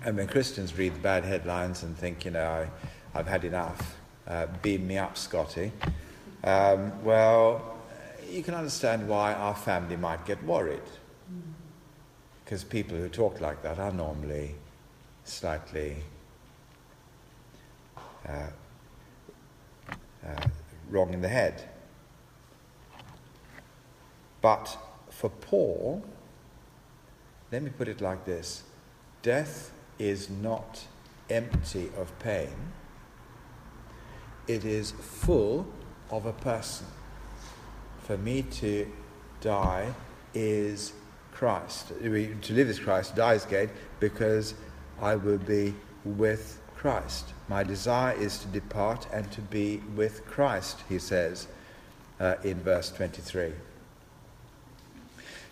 And 0.06 0.16
when 0.16 0.28
Christians 0.28 0.78
read 0.78 0.96
the 0.96 1.00
bad 1.00 1.26
headlines 1.26 1.84
and 1.84 1.98
think, 1.98 2.24
you 2.24 2.32
know, 2.32 2.68
I, 3.14 3.18
have 3.18 3.28
had 3.28 3.44
enough, 3.44 3.98
uh, 4.28 4.48
beam 4.62 4.88
me 4.88 4.98
up, 4.98 5.18
Scotty, 5.18 5.74
um, 6.46 7.04
well, 7.04 7.79
you 8.30 8.44
can 8.44 8.54
understand 8.54 9.08
why 9.08 9.34
our 9.34 9.56
family 9.56 9.98
might 9.98 10.26
get 10.26 10.44
worried. 10.44 10.82
Because 12.44 12.64
people 12.64 12.98
who 12.98 13.10
talk 13.10 13.42
like 13.42 13.62
that 13.64 13.80
are 13.80 13.92
normally 13.92 14.56
slightly 15.24 15.98
uh, 18.28 18.48
uh, 20.26 20.48
wrong 20.90 21.14
in 21.14 21.22
the 21.22 21.28
head. 21.28 21.70
But 24.42 24.78
for 25.10 25.30
Paul, 25.30 26.04
let 27.52 27.64
me 27.64 27.70
put 27.70 27.88
it 27.88 28.02
like 28.02 28.26
this 28.26 28.64
death 29.22 29.72
is 29.98 30.30
not 30.30 30.86
empty 31.30 31.92
of 31.98 32.18
pain, 32.20 32.72
it 34.48 34.66
is 34.66 34.92
full 34.92 35.68
of 36.10 36.26
a 36.26 36.34
person. 36.34 36.88
For 38.10 38.18
me 38.18 38.42
to 38.42 38.92
die 39.40 39.94
is 40.34 40.94
Christ. 41.32 41.90
To 41.90 42.10
live 42.10 42.68
is 42.68 42.80
Christ, 42.80 43.16
die 43.16 43.36
is 43.36 43.46
gain, 43.46 43.70
because 44.00 44.56
I 45.00 45.16
will 45.16 45.38
be 45.38 45.76
with 46.04 46.60
Christ. 46.76 47.34
My 47.50 47.62
desire 47.62 48.18
is 48.18 48.40
to 48.40 48.48
depart 48.48 49.06
and 49.14 49.32
to 49.34 49.42
be 49.42 49.84
with 49.96 50.26
Christ, 50.26 50.80
he 50.90 50.98
says 50.98 51.50
uh, 52.20 52.38
in 52.44 52.60
verse 52.62 52.90
23. 52.90 53.52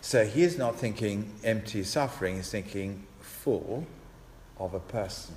So 0.02 0.26
he 0.26 0.42
is 0.42 0.58
not 0.58 0.78
thinking 0.78 1.36
empty 1.44 1.84
suffering, 1.84 2.38
he's 2.38 2.50
thinking 2.50 3.06
full 3.20 3.86
of 4.58 4.74
a 4.74 4.80
person. 4.80 5.36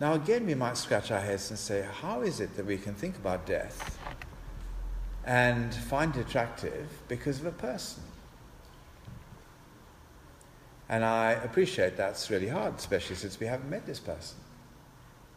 Now, 0.00 0.12
again, 0.12 0.44
we 0.44 0.54
might 0.54 0.76
scratch 0.76 1.10
our 1.10 1.20
heads 1.20 1.48
and 1.48 1.58
say, 1.58 1.86
how 2.02 2.20
is 2.20 2.40
it 2.40 2.58
that 2.58 2.66
we 2.66 2.76
can 2.76 2.92
think 2.92 3.16
about 3.16 3.46
death 3.46 3.98
and 5.24 5.74
find 5.74 6.16
it 6.16 6.26
attractive 6.26 6.88
because 7.08 7.40
of 7.40 7.46
a 7.46 7.52
person? 7.52 8.02
And 10.88 11.04
I 11.04 11.32
appreciate 11.32 11.96
that's 11.96 12.30
really 12.30 12.48
hard, 12.48 12.76
especially 12.76 13.16
since 13.16 13.38
we 13.38 13.46
haven't 13.46 13.70
met 13.70 13.86
this 13.86 14.00
person. 14.00 14.38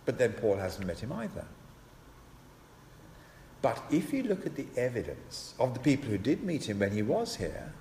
But 0.05 0.17
then 0.17 0.33
Paul 0.33 0.57
hasn't 0.57 0.87
met 0.87 0.99
him 0.99 1.11
either. 1.13 1.45
But 3.61 3.81
if 3.91 4.11
you 4.11 4.23
look 4.23 4.45
at 4.45 4.55
the 4.55 4.65
evidence 4.75 5.53
of 5.59 5.73
the 5.73 5.79
people 5.79 6.09
who 6.09 6.17
did 6.17 6.43
meet 6.43 6.67
him 6.67 6.79
when 6.79 6.91
he 6.91 7.01
was 7.01 7.35
here, 7.35 7.71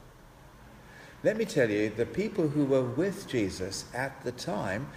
let 1.25 1.37
me 1.37 1.45
tell 1.45 1.71
you, 1.71 1.91
the 1.91 2.07
people 2.07 2.49
who 2.49 2.65
were 2.65 2.83
with 2.83 3.29
Jesus 3.29 3.85
at 3.95 4.23
the 4.23 4.33
time 4.33 4.88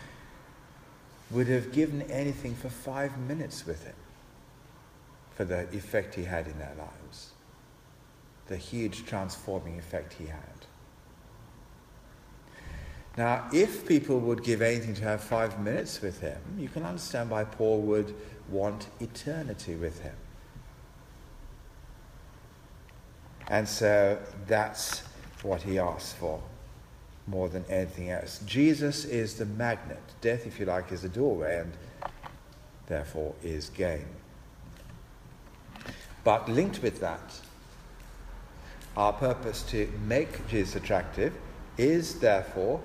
would 1.32 1.48
have 1.48 1.72
given 1.72 2.02
anything 2.04 2.56
for 2.56 2.70
five 2.70 3.18
minutes 3.18 3.65
with 3.65 3.84
him. 3.84 3.96
For 5.36 5.45
the 5.45 5.63
effect 5.76 6.15
he 6.15 6.24
had 6.24 6.48
in 6.48 6.58
their 6.58 6.74
lives, 6.78 7.32
the 8.48 8.58
huge 8.58 9.06
transforming 9.06 9.78
effect 9.78 10.13
he 10.13 10.26
had. 10.26 10.39
Now, 13.17 13.48
if 13.54 13.88
people 13.88 14.19
would 14.19 14.43
give 14.43 14.62
anything 14.62 14.93
to 14.95 15.04
have 15.04 15.24
five 15.24 15.60
minutes 15.60 16.02
with 16.02 16.19
him, 16.19 16.41
you 16.58 16.67
can 16.67 16.84
understand 16.84 17.30
why 17.30 17.45
Paul 17.45 17.82
would 17.82 18.13
want 18.50 18.88
eternity 19.00 19.76
with 19.76 20.02
him. 20.02 20.15
And 23.48 23.67
so 23.67 24.17
that's 24.48 25.04
what 25.43 25.62
he 25.62 25.80
asks 25.80 26.13
for 26.13 26.41
more 27.28 27.48
than 27.48 27.63
anything 27.69 28.12
else. 28.12 28.39
Jesus 28.45 29.06
is 29.06 29.36
the 29.36 29.45
magnet. 29.45 30.02
Death, 30.21 30.45
if 30.45 30.60
you 30.60 30.65
like, 30.65 30.91
is 30.91 31.04
the 31.04 31.10
doorway 31.10 31.60
and 31.60 31.74
therefore 32.88 33.34
is 33.43 33.69
gain. 33.69 34.06
But 36.25 36.49
linked 36.49 36.81
with 36.81 36.99
that, 37.01 37.39
our 38.97 39.13
purpose 39.13 39.61
to 39.69 39.88
make 40.07 40.47
Jesus 40.49 40.75
attractive 40.75 41.33
is 41.77 42.19
therefore 42.19 42.81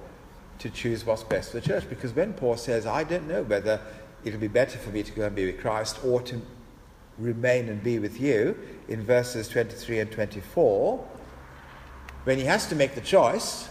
to 0.59 0.68
choose 0.68 1.07
what's 1.07 1.24
best 1.24 1.50
for 1.50 1.61
the 1.61 1.66
church. 1.66 1.88
Because 1.88 2.12
when 2.14 2.35
Paul 2.35 2.59
says, 2.59 2.87
I 2.87 3.03
don't 3.03 3.26
know 3.26 3.42
whether 3.42 3.81
it'll 4.24 4.38
be 4.38 4.46
better 4.46 4.79
for 4.79 4.90
me 4.90 5.03
to 5.03 5.12
go 5.12 5.24
and 5.24 5.35
be 5.35 5.46
with 5.46 5.59
Christ 5.59 5.98
or 6.05 6.20
to 6.22 6.40
remain 7.16 7.70
and 7.70 7.83
be 7.83 7.98
with 7.98 8.20
you, 8.20 8.57
in 8.88 9.03
verses 9.03 9.48
23 9.48 10.00
and 10.00 10.12
24, 10.12 11.09
when 12.24 12.37
he 12.37 12.44
has 12.44 12.66
to 12.66 12.76
make 12.76 12.94
the 12.94 13.00
choice, 13.00 13.70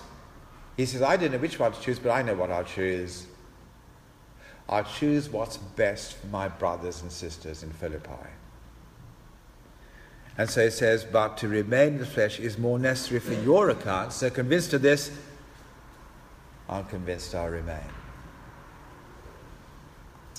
he 0.77 0.87
says, 0.87 1.03
I 1.03 1.15
don't 1.15 1.31
know 1.31 1.37
which 1.37 1.59
one 1.59 1.73
to 1.73 1.79
choose, 1.79 1.99
but 1.99 2.09
I 2.09 2.23
know 2.23 2.33
what 2.33 2.49
I'll 2.49 2.63
choose. 2.63 3.27
I'll 4.67 4.83
choose 4.83 5.29
what's 5.29 5.57
best 5.57 6.13
for 6.13 6.27
my 6.27 6.47
brothers 6.47 7.03
and 7.03 7.11
sisters 7.11 7.61
in 7.61 7.69
Philippi. 7.69 8.38
And 10.37 10.49
so 10.49 10.63
he 10.63 10.69
says, 10.69 11.03
But 11.03 11.37
to 11.39 11.47
remain 11.47 11.93
in 11.93 11.97
the 11.97 12.05
flesh 12.05 12.39
is 12.39 12.57
more 12.57 12.79
necessary 12.79 13.19
for 13.19 13.33
your 13.33 13.69
account. 13.69 14.13
So 14.13 14.29
convinced 14.29 14.73
of 14.73 14.81
this, 14.81 15.11
I'm 16.69 16.85
convinced 16.85 17.35
I'll 17.35 17.49
remain. 17.49 17.89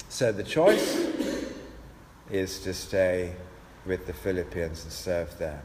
So 0.08 0.32
the 0.32 0.42
choice 0.42 1.06
is 2.30 2.60
to 2.60 2.72
stay 2.72 3.34
with 3.86 4.06
the 4.06 4.12
Philippians 4.12 4.84
and 4.84 4.92
serve 4.92 5.38
them. 5.38 5.60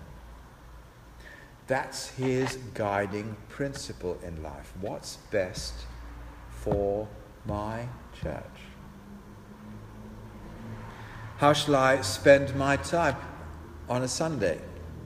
That's 1.67 2.09
his 2.09 2.57
guiding 2.73 3.35
principle 3.49 4.19
in 4.23 4.43
life. 4.43 4.71
What's 4.81 5.17
best 5.31 5.73
for 6.49 7.07
my 7.45 7.87
church? 8.21 8.43
How 11.37 11.53
shall 11.53 11.75
I 11.75 12.01
spend 12.01 12.55
my 12.55 12.77
time 12.77 13.17
on 13.89 14.03
a 14.03 14.07
Sunday? 14.07 14.59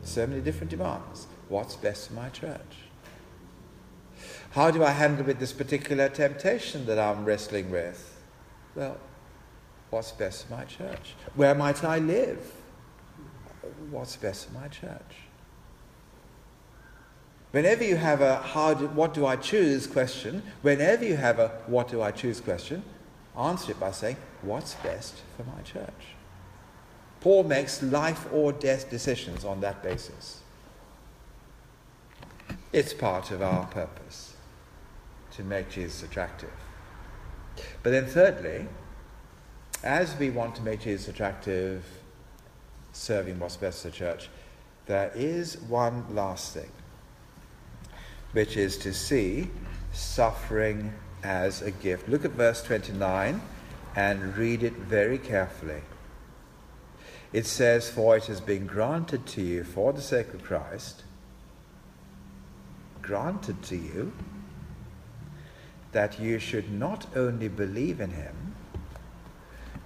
So 0.04 0.26
many 0.26 0.42
different 0.42 0.72
demands. 0.72 1.28
What's 1.50 1.76
best 1.76 2.08
for 2.08 2.14
my 2.14 2.30
church? 2.30 2.60
How 4.52 4.72
do 4.72 4.84
I 4.84 4.92
handle 4.92 5.26
with 5.26 5.40
this 5.40 5.54
particular 5.54 6.10
temptation 6.10 6.86
that 6.88 6.98
I'm 6.98 7.26
wrestling 7.26 7.70
with? 7.70 8.22
Well, 8.76 8.98
what's 9.90 10.12
best 10.12 10.48
for 10.48 10.54
my 10.54 10.64
church? 10.66 11.16
Where 11.36 11.54
might 11.54 11.84
I 11.84 12.00
live? 12.00 12.40
What's 13.92 14.16
best 14.16 14.48
for 14.48 14.54
my 14.54 14.68
church? 14.68 15.16
Whenever 17.52 17.84
you 17.84 17.96
have 17.96 18.22
a 18.22 18.38
how 18.38 18.76
do, 18.76 18.88
what 18.88 19.14
do 19.14 19.26
I 19.26 19.36
choose 19.36 19.88
question, 19.88 20.44
whenever 20.62 21.04
you 21.04 21.16
have 21.16 21.40
a 21.40 21.50
what 21.66 21.88
do 21.88 22.02
I 22.02 22.12
choose 22.12 22.40
question, 22.40 22.84
answer 23.38 23.72
it 23.72 23.80
by 23.80 23.92
saying, 23.92 24.18
what's 24.44 24.76
best 24.76 25.16
for 25.36 25.44
my 25.44 25.62
church? 25.64 26.16
Paul 27.22 27.44
makes 27.44 27.84
life 27.84 28.28
or 28.32 28.52
death 28.54 28.90
decisions 28.90 29.44
on 29.44 29.62
that 29.62 29.84
basis. 29.84 30.42
It's 32.72 32.94
part 32.94 33.32
of 33.32 33.42
our 33.42 33.66
purpose 33.68 34.34
to 35.32 35.44
make 35.44 35.70
Jesus 35.70 36.04
attractive. 36.04 36.52
But 37.84 37.92
then, 37.92 38.06
thirdly, 38.06 38.68
as 39.84 40.18
we 40.18 40.30
want 40.30 40.56
to 40.56 40.62
make 40.62 40.82
Jesus 40.82 41.08
attractive, 41.08 41.84
serving 42.94 43.40
what's 43.40 43.58
best 43.58 43.82
for 43.82 43.90
the 43.90 43.96
church, 43.96 44.30
there 44.86 45.12
is 45.16 45.58
one 45.62 46.06
last 46.16 46.54
thing, 46.54 46.72
which 48.32 48.58
is 48.58 48.78
to 48.78 48.94
see 48.94 49.50
suffering 49.92 50.94
as 51.24 51.62
a 51.62 51.72
gift. 51.72 52.08
Look 52.08 52.26
at 52.26 52.32
verse 52.32 52.62
29 52.64 53.42
and 53.96 54.38
read 54.38 54.64
it 54.64 54.74
very 54.74 55.18
carefully. 55.18 55.82
It 57.32 57.46
says, 57.46 57.90
For 57.90 58.18
it 58.18 58.26
has 58.26 58.42
been 58.42 58.66
granted 58.66 59.26
to 59.28 59.42
you 59.42 59.64
for 59.64 59.94
the 59.94 60.02
sake 60.02 60.34
of 60.34 60.44
Christ, 60.44 61.04
granted 63.02 63.62
to 63.64 63.76
you, 63.76 64.14
that 65.92 66.20
you 66.20 66.40
should 66.40 66.72
not 66.72 67.06
only 67.16 67.48
believe 67.48 68.00
in 68.00 68.12
him, 68.12 68.56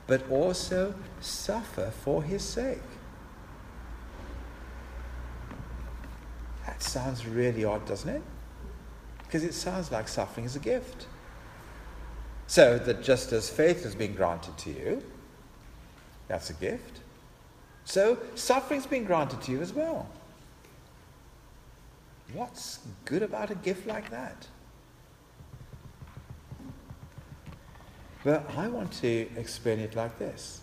but 0.07 0.29
also 0.29 0.95
suffer 1.21 1.91
for 1.91 2.23
his 2.23 2.43
sake. 2.43 2.79
That 6.65 6.81
sounds 6.81 7.25
really 7.25 7.63
odd, 7.63 7.85
doesn't 7.85 8.09
it? 8.09 8.21
Because 9.23 9.43
it 9.43 9.53
sounds 9.53 9.91
like 9.91 10.07
suffering 10.07 10.45
is 10.45 10.55
a 10.55 10.59
gift. 10.59 11.07
So 12.47 12.77
that 12.77 13.03
just 13.03 13.31
as 13.31 13.49
faith 13.49 13.83
has 13.83 13.95
been 13.95 14.13
granted 14.13 14.57
to 14.59 14.69
you, 14.69 15.03
that's 16.27 16.49
a 16.49 16.53
gift. 16.53 16.99
So 17.85 18.17
suffering's 18.35 18.87
been 18.87 19.03
granted 19.03 19.41
to 19.43 19.51
you 19.51 19.61
as 19.61 19.73
well. 19.73 20.07
What's 22.33 22.79
good 23.05 23.21
about 23.21 23.51
a 23.51 23.55
gift 23.55 23.85
like 23.85 24.09
that? 24.09 24.47
Well, 28.23 28.43
I 28.55 28.69
want 28.69 28.91
to 29.01 29.27
explain 29.35 29.79
it 29.79 29.95
like 29.95 30.17
this 30.17 30.61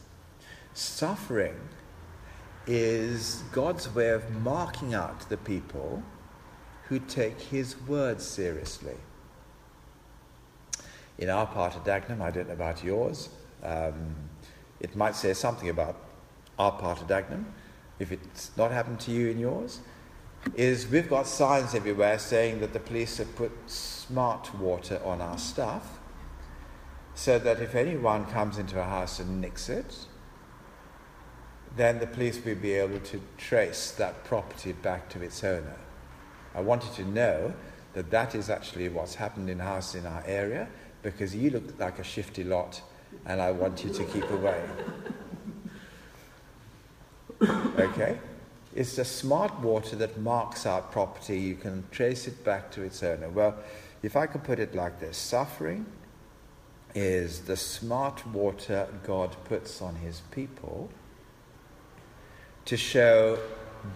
suffering 0.73 1.57
is 2.67 3.43
God's 3.53 3.93
way 3.95 4.11
of 4.11 4.31
marking 4.43 4.95
out 4.95 5.29
the 5.29 5.37
people 5.37 6.03
who 6.85 6.99
take 7.01 7.39
his 7.41 7.79
word 7.83 8.21
seriously. 8.21 8.97
In 11.19 11.29
our 11.29 11.47
part 11.47 11.77
of 11.77 11.85
Dagenham, 11.85 12.21
I 12.21 12.31
don't 12.31 12.49
know 12.49 12.55
about 12.55 12.83
yours, 12.83 13.29
um, 13.63 14.15
it 14.81 14.97
might 14.97 15.15
say 15.15 15.35
something 15.35 15.69
about 15.69 15.97
our 16.61 16.73
part 16.73 17.01
of 17.01 17.09
Dagenham, 17.09 17.47
if 17.99 18.13
it's 18.13 18.51
not 18.57 18.71
happened 18.71 19.01
to 19.01 19.11
you 19.11 19.29
in 19.29 19.39
yours, 19.39 19.81
is 20.55 20.87
we've 20.89 21.09
got 21.09 21.27
signs 21.27 21.75
everywhere 21.75 22.19
saying 22.19 22.61
that 22.61 22.75
the 22.75 22.81
police 22.81 23.17
have 23.17 23.35
put 23.35 23.51
smart 23.67 24.55
water 24.59 25.01
on 25.05 25.23
our 25.23 25.39
stuff 25.39 25.99
so 27.15 27.39
that 27.39 27.61
if 27.61 27.75
anyone 27.75 28.27
comes 28.27 28.59
into 28.59 28.79
a 28.79 28.85
house 28.85 29.21
and 29.21 29.41
nicks 29.41 29.69
it, 29.69 30.07
then 31.77 31.99
the 31.99 32.07
police 32.07 32.45
will 32.45 32.57
be 32.57 32.73
able 32.73 33.01
to 33.01 33.21
trace 33.39 33.93
that 33.93 34.25
property 34.25 34.73
back 34.73 35.09
to 35.09 35.23
its 35.23 35.43
owner. 35.43 35.77
I 36.55 36.61
wanted 36.61 36.93
to 36.95 37.05
know 37.05 37.55
that 37.95 38.11
that 38.11 38.35
is 38.35 38.51
actually 38.51 38.89
what's 38.89 39.15
happened 39.15 39.49
in 39.49 39.59
house 39.59 39.95
in 39.95 40.07
our 40.07 40.23
area 40.27 40.69
because 41.03 41.35
you 41.35 41.51
look 41.51 41.79
like 41.79 41.99
a 41.99 42.05
shifty 42.05 42.45
lot 42.45 42.83
and 43.25 43.41
I 43.41 43.51
want 43.51 43.83
you 43.85 43.93
to 43.93 44.05
keep 44.05 44.29
away. 44.31 44.63
Okay? 47.43 48.19
It's 48.75 48.97
the 48.97 49.05
smart 49.05 49.59
water 49.61 49.97
that 49.97 50.19
marks 50.19 50.65
our 50.67 50.83
property. 50.83 51.39
You 51.39 51.57
can 51.57 51.85
trace 51.91 52.29
it 52.29 52.45
back 52.45 52.71
to 52.73 52.83
its 52.83 53.03
owner. 53.03 53.29
Well, 53.29 53.57
if 54.03 54.17
I 54.17 54.27
could 54.27 54.45
put 54.45 54.59
it 54.59 54.75
like 54.75 55.01
this 55.01 55.17
suffering 55.17 55.87
is 56.95 57.43
the 57.43 57.57
smart 57.57 58.27
water 58.27 58.89
God 59.05 59.37
puts 59.45 59.81
on 59.81 59.97
his 59.97 60.23
people 60.31 60.91
to 62.65 62.77
show 62.77 63.39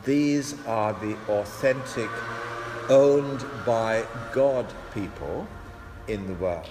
these 0.05 0.55
are 0.67 0.93
the 0.95 1.17
authentic, 1.29 2.11
owned 2.89 3.45
by 3.67 4.05
God 4.33 4.73
people 4.93 5.47
in 6.09 6.27
the 6.27 6.35
world. 6.35 6.69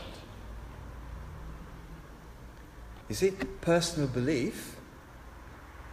You 3.09 3.15
see, 3.15 3.31
personal 3.61 4.07
belief 4.07 4.77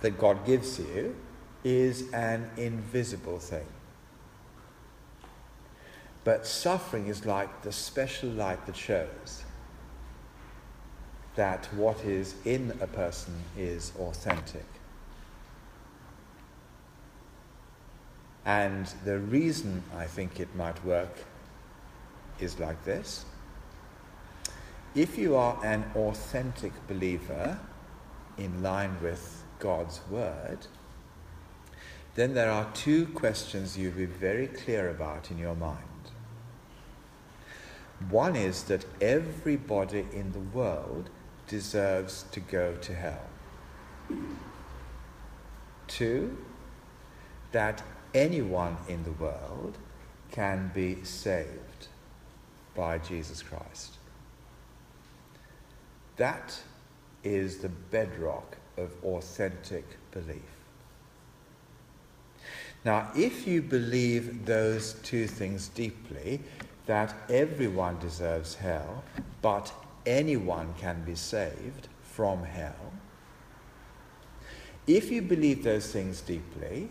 that 0.01 0.19
God 0.19 0.45
gives 0.47 0.79
you 0.79 1.15
is 1.65 2.11
an 2.13 2.51
invisible 2.57 3.39
thing. 3.39 3.67
But 6.25 6.47
suffering 6.47 7.07
is 7.07 7.25
like 7.25 7.63
the 7.63 7.73
special 7.73 8.31
light 8.31 8.65
that 8.67 8.77
shows 8.77 9.45
that 11.37 11.67
what 11.75 12.05
is 12.05 12.35
in 12.45 12.77
a 12.81 12.87
person 12.87 13.35
is 13.57 13.93
authentic. 13.99 14.65
And 18.45 18.87
the 19.05 19.19
reason 19.19 19.83
I 19.97 20.07
think 20.07 20.41
it 20.41 20.55
might 20.57 20.83
work 20.85 21.25
is 22.41 22.59
like 22.59 22.85
this. 22.85 23.25
If 24.95 25.17
you 25.17 25.37
are 25.37 25.59
an 25.65 25.85
authentic 25.95 26.73
believer 26.89 27.59
in 28.39 28.63
line 28.63 28.97
with 29.03 29.40
God's 29.61 30.01
Word, 30.11 30.67
then 32.17 32.35
there 32.35 32.51
are 32.51 32.69
two 32.75 33.07
questions 33.07 33.79
you 33.79 33.91
be 33.91 34.07
very 34.07 34.49
clear 34.49 34.91
about 34.91 35.31
in 35.31 35.39
your 35.39 35.55
mind. 35.55 35.79
One 38.09 38.35
is 38.35 38.65
that 38.65 38.85
everybody 39.01 40.07
in 40.13 40.33
the 40.33 40.41
world 40.41 41.11
deserves 41.47 42.25
to 42.33 42.41
go 42.41 42.77
to 42.77 42.95
hell. 42.95 43.29
Two, 45.87 46.39
that 47.53 47.83
anyone 48.15 48.77
in 48.89 49.05
the 49.05 49.13
world 49.13 49.77
can 50.31 50.71
be 50.75 51.05
saved 51.05 51.89
by 52.75 52.99
Jesus 52.99 53.43
Christ. 53.43 53.95
That 56.17 56.61
is 57.23 57.59
the 57.59 57.69
bedrock 57.69 58.57
of 58.81 58.91
authentic 59.05 59.85
belief. 60.13 60.43
Now, 62.85 63.11
if 63.15 63.47
you 63.47 63.61
believe 63.61 64.47
those 64.47 64.95
two 65.03 65.27
things 65.27 65.69
deeply, 65.69 66.41
that 66.87 67.15
everyone 67.29 67.99
deserves 67.99 68.55
hell, 68.55 69.05
but 69.43 69.73
anyone 70.07 70.75
can 70.79 71.05
be 71.05 71.15
saved 71.15 71.89
from 72.03 72.43
hell, 72.43 72.93
if 74.87 75.11
you 75.11 75.23
believe 75.23 75.63
those 75.63 75.93
things 75.93 76.21
deeply, 76.23 76.89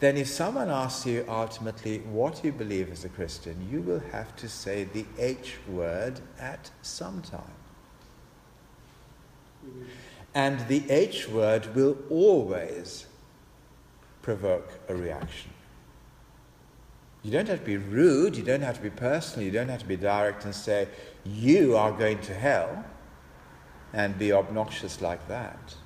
then 0.00 0.16
if 0.16 0.28
someone 0.28 0.68
asks 0.68 1.06
you 1.06 1.24
ultimately 1.28 1.98
what 2.00 2.44
you 2.44 2.52
believe 2.52 2.92
as 2.92 3.04
a 3.04 3.08
Christian, 3.08 3.68
you 3.70 3.80
will 3.80 4.02
have 4.12 4.36
to 4.36 4.48
say 4.48 4.84
the 4.84 5.06
H 5.18 5.56
word 5.66 6.20
at 6.38 6.70
some 6.82 7.22
time. 7.22 7.40
And 10.34 10.66
the 10.66 10.90
H 10.90 11.28
word 11.28 11.74
will 11.74 11.96
always 12.10 13.06
provoke 14.22 14.80
a 14.88 14.94
reaction. 14.94 15.50
You 17.22 17.30
don't 17.30 17.48
have 17.48 17.60
to 17.60 17.64
be 17.64 17.76
rude, 17.76 18.36
you 18.36 18.42
don't 18.42 18.60
have 18.60 18.76
to 18.76 18.82
be 18.82 18.90
personal, 18.90 19.46
you 19.46 19.52
don't 19.52 19.68
have 19.68 19.80
to 19.80 19.86
be 19.86 19.96
direct 19.96 20.44
and 20.44 20.54
say, 20.54 20.88
You 21.24 21.76
are 21.76 21.92
going 21.92 22.20
to 22.22 22.34
hell, 22.34 22.84
and 23.92 24.18
be 24.18 24.32
obnoxious 24.32 25.00
like 25.00 25.26
that. 25.28 25.76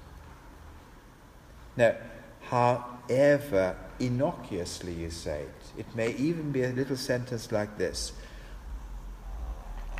Now, 1.76 1.94
however 2.42 3.76
innocuously 4.00 4.94
you 4.94 5.10
say 5.10 5.42
it, 5.42 5.80
it 5.80 5.94
may 5.94 6.12
even 6.14 6.50
be 6.50 6.64
a 6.64 6.70
little 6.70 6.96
sentence 6.96 7.52
like 7.52 7.78
this 7.78 8.12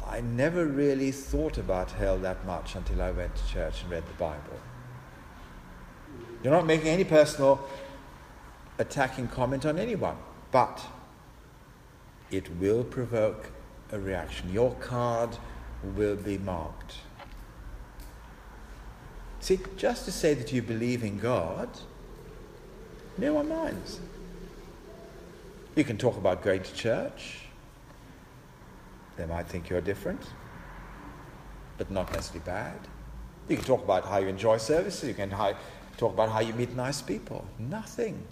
I 0.08 0.22
never 0.22 0.64
really 0.64 1.12
thought 1.12 1.58
about 1.58 1.90
hell 1.90 2.16
that 2.18 2.44
much 2.46 2.74
until 2.74 3.02
I 3.02 3.10
went 3.10 3.36
to 3.36 3.46
church 3.46 3.82
and 3.82 3.90
read 3.90 4.04
the 4.06 4.14
Bible. 4.14 4.58
You're 6.42 6.52
not 6.52 6.66
making 6.66 6.88
any 6.88 7.04
personal 7.04 7.60
attacking 8.78 9.28
comment 9.28 9.66
on 9.66 9.78
anyone, 9.78 10.16
but 10.50 10.80
it 12.30 12.48
will 12.58 12.84
provoke 12.84 13.50
a 13.92 13.98
reaction. 13.98 14.52
Your 14.52 14.74
card 14.76 15.36
will 15.96 16.16
be 16.16 16.38
marked. 16.38 16.94
See, 19.40 19.58
just 19.76 20.04
to 20.06 20.12
say 20.12 20.34
that 20.34 20.52
you 20.52 20.62
believe 20.62 21.04
in 21.04 21.18
God, 21.18 21.68
no 23.18 23.34
one 23.34 23.48
minds. 23.48 24.00
You 25.76 25.84
can 25.84 25.98
talk 25.98 26.16
about 26.16 26.42
going 26.42 26.62
to 26.62 26.74
church. 26.74 27.47
They 29.18 29.26
might 29.26 29.46
think 29.46 29.68
you're 29.68 29.80
different, 29.82 30.22
but 31.76 31.90
not 31.90 32.10
necessarily 32.12 32.46
bad. 32.46 32.78
You 33.48 33.56
can 33.56 33.64
talk 33.64 33.82
about 33.82 34.06
how 34.06 34.18
you 34.18 34.28
enjoy 34.28 34.58
services. 34.58 35.08
You 35.08 35.14
can 35.14 35.30
talk 35.30 36.12
about 36.14 36.30
how 36.30 36.40
you 36.40 36.54
meet 36.54 36.74
nice 36.76 37.02
people. 37.02 37.44
Nothing 37.58 38.24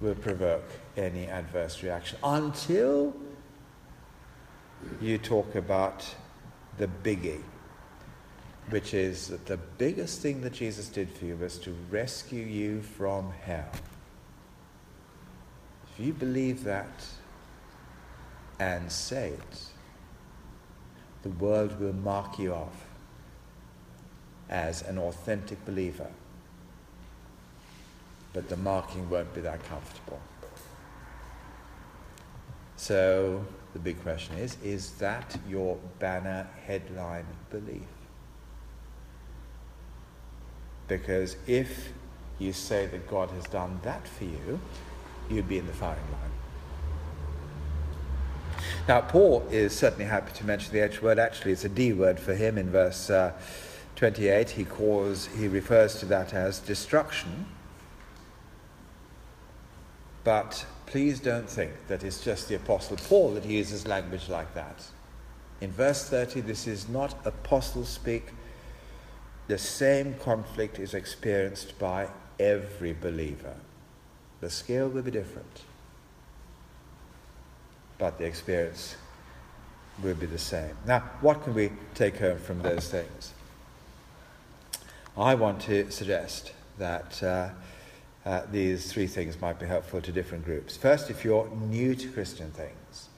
will 0.00 0.14
provoke 0.14 0.64
any 0.96 1.26
adverse 1.26 1.82
reaction 1.82 2.18
until 2.24 3.14
you 5.00 5.18
talk 5.18 5.54
about 5.54 6.04
the 6.78 6.88
biggie, 7.02 7.42
which 8.70 8.94
is 8.94 9.28
that 9.28 9.46
the 9.46 9.56
biggest 9.56 10.20
thing 10.20 10.40
that 10.40 10.54
Jesus 10.54 10.88
did 10.88 11.10
for 11.10 11.26
you 11.26 11.36
was 11.36 11.58
to 11.58 11.76
rescue 11.90 12.44
you 12.44 12.80
from 12.80 13.32
hell. 13.42 13.70
If 15.92 16.04
you 16.04 16.12
believe 16.14 16.64
that 16.64 17.04
and 18.58 18.90
say 18.90 19.28
it, 19.30 19.64
the 21.24 21.30
world 21.30 21.80
will 21.80 21.92
mark 21.92 22.38
you 22.38 22.54
off 22.54 22.86
as 24.48 24.82
an 24.82 24.98
authentic 24.98 25.64
believer 25.64 26.10
but 28.34 28.48
the 28.48 28.56
marking 28.58 29.08
won't 29.08 29.32
be 29.32 29.40
that 29.40 29.64
comfortable. 29.64 30.20
So 32.76 33.46
the 33.72 33.78
big 33.78 34.02
question 34.02 34.36
is 34.36 34.58
is 34.62 34.90
that 34.94 35.38
your 35.48 35.78
banner 36.00 36.46
headline 36.66 37.26
belief? 37.48 37.88
Because 40.86 41.36
if 41.46 41.92
you 42.38 42.52
say 42.52 42.86
that 42.86 43.08
God 43.08 43.30
has 43.30 43.44
done 43.44 43.80
that 43.84 44.06
for 44.06 44.24
you, 44.24 44.60
you'd 45.30 45.48
be 45.48 45.58
in 45.58 45.66
the 45.66 45.72
firing 45.72 46.10
line. 46.12 46.43
Now, 48.88 49.00
Paul 49.00 49.46
is 49.50 49.76
certainly 49.76 50.04
happy 50.04 50.32
to 50.34 50.46
mention 50.46 50.72
the 50.72 50.80
H 50.80 51.02
word. 51.02 51.18
Actually, 51.18 51.52
it's 51.52 51.64
a 51.64 51.68
D 51.68 51.92
word 51.92 52.18
for 52.20 52.34
him 52.34 52.58
in 52.58 52.70
verse 52.70 53.10
uh, 53.10 53.32
28. 53.96 54.50
He 54.50 54.64
calls, 54.64 55.26
he 55.26 55.48
refers 55.48 55.98
to 56.00 56.06
that 56.06 56.34
as 56.34 56.58
destruction. 56.58 57.46
But 60.24 60.66
please 60.86 61.20
don't 61.20 61.48
think 61.48 61.72
that 61.88 62.02
it's 62.02 62.22
just 62.24 62.48
the 62.48 62.54
Apostle 62.56 62.96
Paul 62.96 63.34
that 63.34 63.44
uses 63.44 63.86
language 63.86 64.28
like 64.28 64.54
that. 64.54 64.84
In 65.60 65.70
verse 65.70 66.08
30, 66.08 66.40
this 66.42 66.66
is 66.66 66.88
not 66.88 67.14
apostle 67.24 67.84
speak. 67.84 68.32
The 69.46 69.58
same 69.58 70.14
conflict 70.14 70.78
is 70.78 70.94
experienced 70.94 71.78
by 71.78 72.08
every 72.38 72.92
believer. 72.92 73.54
The 74.40 74.50
scale 74.50 74.88
will 74.88 75.02
be 75.02 75.10
different, 75.10 75.62
but 77.98 78.18
the 78.18 78.24
experience 78.24 78.96
will 80.02 80.14
be 80.14 80.26
the 80.26 80.38
same. 80.38 80.76
Now, 80.86 81.00
what 81.20 81.42
can 81.44 81.54
we 81.54 81.70
take 81.94 82.18
home 82.18 82.38
from 82.38 82.62
those 82.62 82.88
things? 82.88 83.32
I 85.16 85.34
want 85.34 85.60
to 85.62 85.90
suggest 85.90 86.52
that. 86.78 87.22
Uh, 87.22 87.50
uh, 88.24 88.42
these 88.50 88.90
three 88.90 89.06
things 89.06 89.38
might 89.40 89.58
be 89.58 89.66
helpful 89.66 90.00
to 90.00 90.10
different 90.10 90.44
groups. 90.44 90.76
First, 90.76 91.10
if 91.10 91.24
you're 91.24 91.48
new 91.68 91.94
to 91.94 92.08
Christian 92.08 92.50
things, 92.52 93.08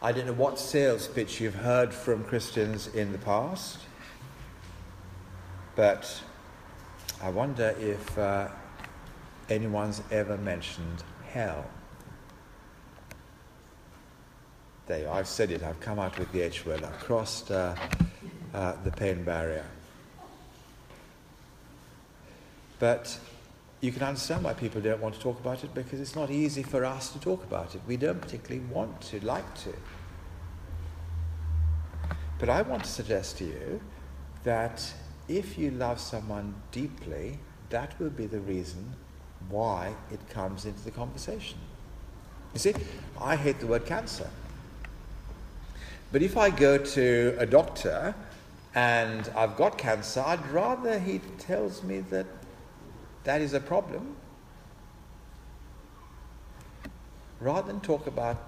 I 0.00 0.12
don't 0.12 0.26
know 0.26 0.32
what 0.32 0.60
sales 0.60 1.08
pitch 1.08 1.40
you've 1.40 1.56
heard 1.56 1.92
from 1.92 2.22
Christians 2.22 2.86
in 2.94 3.10
the 3.10 3.18
past, 3.18 3.80
but 5.74 6.22
I 7.20 7.30
wonder 7.30 7.74
if 7.80 8.16
uh, 8.16 8.46
anyone's 9.50 10.00
ever 10.12 10.38
mentioned 10.38 11.02
hell. 11.32 11.64
There, 14.86 15.10
I've 15.10 15.28
said 15.28 15.50
it, 15.50 15.62
I've 15.62 15.80
come 15.80 15.98
out 15.98 16.18
with 16.18 16.32
the 16.32 16.40
H 16.40 16.64
word, 16.64 16.82
I've 16.82 16.98
crossed 16.98 17.50
uh, 17.50 17.74
uh 18.54 18.74
the 18.84 18.90
pain 18.90 19.22
barrier. 19.22 19.66
But 22.78 23.18
you 23.80 23.92
can 23.92 24.02
understand 24.02 24.44
why 24.44 24.54
people 24.54 24.80
don't 24.80 25.00
want 25.00 25.14
to 25.14 25.20
talk 25.20 25.38
about 25.38 25.62
it 25.62 25.74
because 25.74 26.00
it's 26.00 26.16
not 26.16 26.30
easy 26.30 26.62
for 26.62 26.84
us 26.84 27.10
to 27.10 27.20
talk 27.20 27.44
about 27.44 27.74
it. 27.74 27.82
We 27.86 27.96
don't 27.96 28.20
particularly 28.20 28.64
want 28.66 29.00
to, 29.02 29.24
like 29.24 29.54
to. 29.62 29.74
But 32.38 32.48
I 32.48 32.62
want 32.62 32.84
to 32.84 32.90
suggest 32.90 33.38
to 33.38 33.44
you 33.44 33.80
that 34.44 34.92
if 35.28 35.58
you 35.58 35.70
love 35.70 36.00
someone 36.00 36.54
deeply, 36.72 37.38
that 37.70 37.98
will 38.00 38.10
be 38.10 38.26
the 38.26 38.40
reason 38.40 38.94
why 39.48 39.94
it 40.10 40.20
comes 40.28 40.64
into 40.64 40.82
the 40.84 40.90
conversation. 40.90 41.58
You 42.54 42.60
see, 42.60 42.74
I 43.20 43.36
hate 43.36 43.60
the 43.60 43.66
word 43.66 43.86
cancer. 43.86 44.28
But 46.10 46.22
if 46.22 46.36
I 46.36 46.50
go 46.50 46.78
to 46.78 47.36
a 47.38 47.46
doctor 47.46 48.14
and 48.74 49.30
I've 49.36 49.56
got 49.56 49.76
cancer, 49.76 50.22
I'd 50.24 50.46
rather 50.48 50.98
he 50.98 51.20
tells 51.38 51.82
me 51.82 52.00
that 52.10 52.26
that 53.24 53.40
is 53.40 53.52
a 53.52 53.60
problem. 53.60 54.16
Rather 57.40 57.66
than 57.66 57.80
talk 57.80 58.06
about 58.06 58.42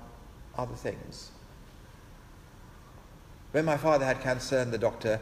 other 0.57 0.75
things. 0.75 1.31
When 3.53 3.65
my 3.65 3.77
father 3.77 4.05
had 4.05 4.21
cancer 4.21 4.59
and 4.59 4.73
the 4.73 4.79
doctor 4.79 5.21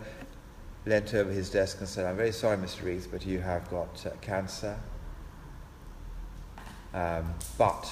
leant 0.87 1.15
over 1.15 1.31
his 1.31 1.51
desk 1.51 1.79
and 1.81 1.89
said, 1.89 2.07
I'm 2.07 2.17
very 2.17 2.33
sorry, 2.33 2.57
Mr. 2.57 2.85
Reith, 2.85 3.09
but 3.11 3.27
you 3.27 3.41
have 3.41 3.69
got 3.71 4.07
uh, 4.07 4.11
cancer. 4.21 4.79
Um, 6.99 7.33
but 7.57 7.89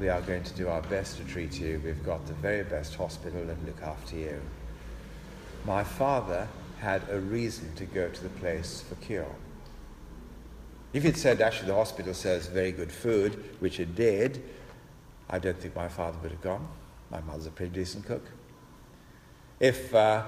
we 0.00 0.08
are 0.08 0.22
going 0.22 0.42
to 0.42 0.54
do 0.54 0.68
our 0.68 0.80
best 0.82 1.18
to 1.18 1.24
treat 1.24 1.60
you. 1.60 1.82
We've 1.84 2.02
got 2.02 2.26
the 2.26 2.32
very 2.32 2.64
best 2.64 2.94
hospital 2.94 3.44
that 3.44 3.62
look 3.66 3.82
after 3.82 4.16
you. 4.16 4.40
My 5.66 5.84
father 5.84 6.48
had 6.78 7.02
a 7.10 7.20
reason 7.20 7.74
to 7.74 7.84
go 7.84 8.08
to 8.08 8.22
the 8.22 8.30
place 8.40 8.82
for 8.88 8.94
cure. 9.04 9.34
If 10.94 11.04
it 11.04 11.18
said 11.18 11.42
actually 11.42 11.68
the 11.68 11.74
hospital 11.74 12.14
sells 12.14 12.46
very 12.46 12.72
good 12.72 12.90
food, 12.90 13.44
which 13.58 13.80
it 13.80 13.94
did, 13.94 14.42
I 15.28 15.38
don't 15.38 15.58
think 15.58 15.76
my 15.76 15.88
father 15.88 16.16
would 16.22 16.30
have 16.30 16.40
gone. 16.40 16.66
My 17.10 17.20
mother's 17.20 17.46
a 17.46 17.50
pretty 17.50 17.74
decent 17.74 18.06
cook. 18.06 18.24
If 19.60 19.94
uh, 19.94 20.22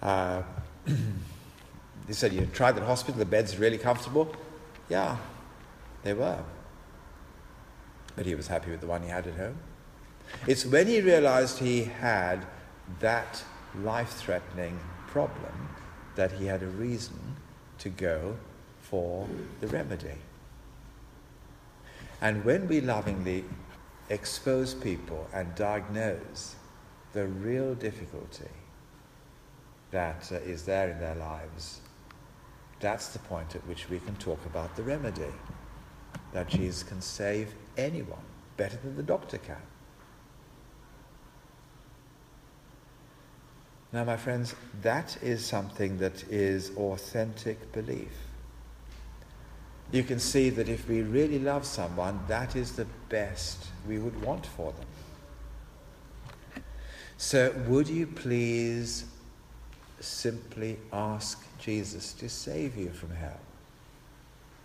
uh, 0.00 0.42
they 0.86 2.14
said 2.14 2.32
you 2.32 2.46
tried 2.54 2.72
that 2.76 2.84
hospital, 2.84 3.18
the 3.18 3.26
bed's 3.26 3.58
really 3.58 3.78
comfortable, 3.78 4.34
yeah, 4.88 5.18
they 6.02 6.14
were. 6.14 6.42
But 8.16 8.26
he 8.26 8.34
was 8.34 8.48
happy 8.48 8.70
with 8.70 8.80
the 8.80 8.86
one 8.86 9.02
he 9.02 9.08
had 9.08 9.26
at 9.26 9.34
home. 9.34 9.58
It's 10.46 10.66
when 10.66 10.86
he 10.86 11.00
realized 11.00 11.58
he 11.58 11.84
had 11.84 12.46
that 13.00 13.44
life 13.82 14.14
threatening 14.14 14.80
problem 15.06 15.68
that 16.16 16.32
he 16.32 16.46
had 16.46 16.62
a 16.62 16.66
reason 16.66 17.36
to 17.78 17.88
go 17.88 18.36
for 18.80 19.28
the 19.60 19.66
remedy. 19.68 20.18
And 22.20 22.44
when 22.44 22.66
we 22.66 22.80
lovingly 22.80 23.44
expose 24.08 24.74
people 24.74 25.28
and 25.32 25.54
diagnose 25.54 26.54
the 27.12 27.26
real 27.26 27.74
difficulty 27.74 28.50
that 29.90 30.30
uh, 30.32 30.36
is 30.36 30.64
there 30.64 30.90
in 30.90 30.98
their 31.00 31.14
lives, 31.14 31.80
that's 32.80 33.08
the 33.08 33.18
point 33.20 33.54
at 33.54 33.66
which 33.66 33.88
we 33.88 33.98
can 33.98 34.14
talk 34.16 34.44
about 34.46 34.76
the 34.76 34.82
remedy. 34.82 35.32
That 36.32 36.48
Jesus 36.48 36.82
can 36.82 37.00
save 37.00 37.54
anyone 37.76 38.18
better 38.56 38.76
than 38.76 38.96
the 38.96 39.02
doctor 39.02 39.38
can. 39.38 39.56
Now, 43.92 44.04
my 44.04 44.16
friends, 44.16 44.54
that 44.82 45.16
is 45.22 45.44
something 45.44 45.98
that 45.98 46.24
is 46.30 46.70
authentic 46.76 47.72
belief. 47.72 48.12
You 49.92 50.02
can 50.02 50.18
see 50.18 50.50
that 50.50 50.68
if 50.68 50.88
we 50.88 51.02
really 51.02 51.38
love 51.38 51.64
someone, 51.64 52.20
that 52.26 52.56
is 52.56 52.72
the 52.72 52.86
best 53.08 53.68
we 53.86 53.98
would 53.98 54.20
want 54.20 54.44
for 54.44 54.72
them. 54.72 56.64
So, 57.16 57.54
would 57.68 57.88
you 57.88 58.06
please 58.06 59.04
simply 60.00 60.78
ask 60.92 61.42
Jesus 61.58 62.12
to 62.14 62.28
save 62.28 62.76
you 62.76 62.90
from 62.90 63.10
hell? 63.10 63.40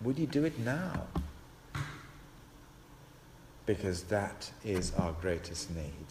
Would 0.02 0.18
you 0.18 0.26
do 0.26 0.44
it 0.44 0.58
now? 0.58 1.06
Because 3.66 4.04
that 4.04 4.50
is 4.64 4.92
our 4.94 5.12
greatest 5.12 5.70
need. 5.74 6.06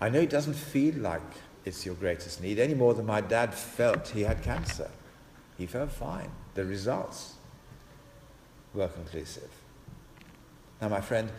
I 0.00 0.08
know 0.08 0.20
it 0.20 0.30
doesn't 0.30 0.54
feel 0.54 0.94
like 0.96 1.22
it's 1.64 1.84
your 1.84 1.94
greatest 1.94 2.42
need 2.42 2.58
any 2.58 2.74
more 2.74 2.94
than 2.94 3.06
my 3.06 3.20
dad 3.20 3.54
felt 3.54 4.08
he 4.08 4.22
had 4.22 4.42
cancer. 4.42 4.90
He 5.58 5.66
felt 5.66 5.92
fine. 5.92 6.30
The 6.54 6.64
results 6.64 7.34
were 8.72 8.88
conclusive. 8.88 9.50
Now, 10.80 10.88
my 10.88 11.00
friend, 11.00 11.30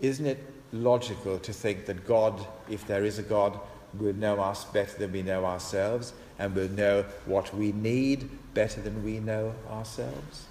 isn't 0.00 0.26
it 0.26 0.42
logical 0.72 1.38
to 1.38 1.52
think 1.52 1.86
that 1.86 2.06
God, 2.06 2.46
if 2.70 2.86
there 2.86 3.04
is 3.04 3.18
a 3.18 3.22
God, 3.22 3.58
will 3.94 4.14
know 4.14 4.40
us 4.40 4.64
better 4.64 4.98
than 4.98 5.12
we 5.12 5.22
know 5.22 5.44
ourselves 5.44 6.12
and 6.38 6.54
will 6.54 6.68
know 6.70 7.04
what 7.26 7.54
we 7.54 7.72
need 7.72 8.28
better 8.54 8.80
than 8.80 9.04
we 9.04 9.20
know 9.20 9.54
ourselves? 9.70 10.46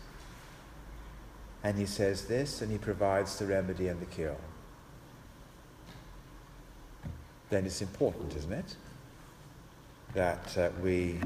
And 1.66 1.78
he 1.78 1.86
says 1.86 2.26
this, 2.26 2.62
and 2.62 2.72
he 2.72 2.78
provides 2.78 3.38
the 3.40 3.46
remedy 3.46 3.88
and 3.88 4.00
the 4.00 4.06
cure 4.06 4.38
then 7.50 7.66
it's 7.66 7.82
important, 7.82 8.36
isn't 8.36 8.52
it, 8.52 8.76
that 10.14 10.58
uh, 10.58 10.70
we 10.82 11.20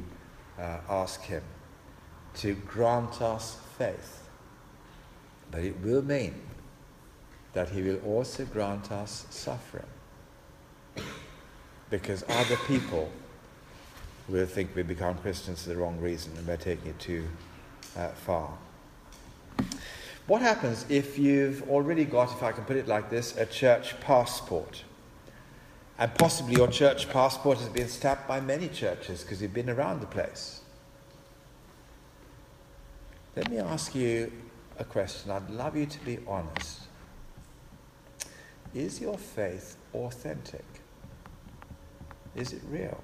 uh, 0.59 0.77
ask 0.89 1.21
Him 1.21 1.43
to 2.35 2.53
grant 2.67 3.21
us 3.21 3.57
faith. 3.77 4.29
But 5.51 5.61
it 5.63 5.79
will 5.81 6.01
mean 6.01 6.35
that 7.53 7.69
He 7.69 7.81
will 7.81 7.99
also 8.05 8.45
grant 8.45 8.91
us 8.91 9.25
suffering. 9.29 9.85
Because 11.89 12.23
other 12.29 12.57
people 12.67 13.09
will 14.27 14.45
think 14.45 14.75
we 14.75 14.83
become 14.83 15.17
Christians 15.17 15.63
for 15.63 15.69
the 15.69 15.77
wrong 15.77 15.99
reason 15.99 16.31
and 16.37 16.45
we're 16.45 16.57
taking 16.57 16.89
it 16.89 16.99
too 16.99 17.27
uh, 17.97 18.09
far. 18.09 18.55
What 20.29 20.43
happens 20.43 20.85
if 20.89 21.17
you've 21.17 21.67
already 21.71 22.05
got, 22.05 22.31
if 22.31 22.43
I 22.43 22.51
can 22.51 22.63
put 22.63 22.77
it 22.77 22.87
like 22.87 23.09
this, 23.09 23.35
a 23.35 23.47
church 23.47 23.99
passport? 23.99 24.83
And 25.97 26.13
possibly 26.13 26.53
your 26.53 26.67
church 26.67 27.09
passport 27.09 27.57
has 27.57 27.67
been 27.67 27.87
stamped 27.87 28.27
by 28.27 28.39
many 28.39 28.67
churches 28.67 29.23
because 29.23 29.41
you've 29.41 29.55
been 29.55 29.71
around 29.71 30.01
the 30.01 30.05
place. 30.05 30.61
Let 33.35 33.49
me 33.49 33.57
ask 33.57 33.95
you 33.95 34.31
a 34.77 34.83
question. 34.83 35.31
I'd 35.31 35.49
love 35.49 35.75
you 35.75 35.87
to 35.87 35.99
be 36.05 36.19
honest. 36.27 36.81
Is 38.75 39.01
your 39.01 39.17
faith 39.17 39.77
authentic? 39.95 40.65
Is 42.35 42.53
it 42.53 42.61
real? 42.69 43.01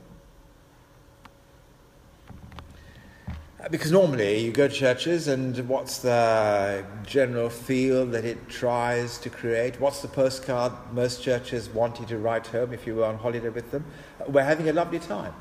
Because 3.71 3.91
normally 3.91 4.39
you 4.39 4.51
go 4.51 4.67
to 4.67 4.73
churches 4.73 5.28
and 5.28 5.58
what's 5.67 5.99
the 5.99 6.86
general 7.04 7.49
feel 7.49 8.06
that 8.08 8.23
it 8.23 8.47
tries 8.47 9.17
to 9.19 9.30
create? 9.30 9.80
What's 9.80 10.04
the 10.04 10.08
postcard 10.08 10.71
most 10.93 11.23
churches 11.23 11.67
want 11.69 11.99
you 11.99 12.06
to 12.08 12.17
write 12.19 12.45
home 12.45 12.73
if 12.73 12.86
you 12.86 12.95
were 12.95 13.06
on 13.06 13.17
holiday 13.17 13.49
with 13.49 13.71
them? 13.71 13.84
We're 14.28 14.43
having 14.43 14.69
a 14.69 14.73
lovely 14.73 14.99
time. 14.99 15.34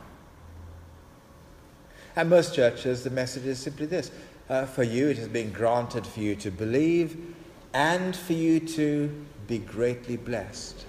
And 2.16 2.30
most 2.30 2.54
churches, 2.54 3.04
the 3.04 3.10
message 3.10 3.44
is 3.44 3.58
simply 3.58 3.86
this 3.86 4.10
uh, 4.48 4.64
for 4.66 4.82
you, 4.82 5.08
it 5.08 5.18
has 5.18 5.28
been 5.28 5.50
granted 5.52 6.06
for 6.06 6.20
you 6.20 6.34
to 6.36 6.50
believe 6.50 7.34
and 7.72 8.14
for 8.14 8.34
you 8.34 8.60
to 8.60 9.26
be 9.46 9.58
greatly 9.58 10.16
blessed. 10.16 10.84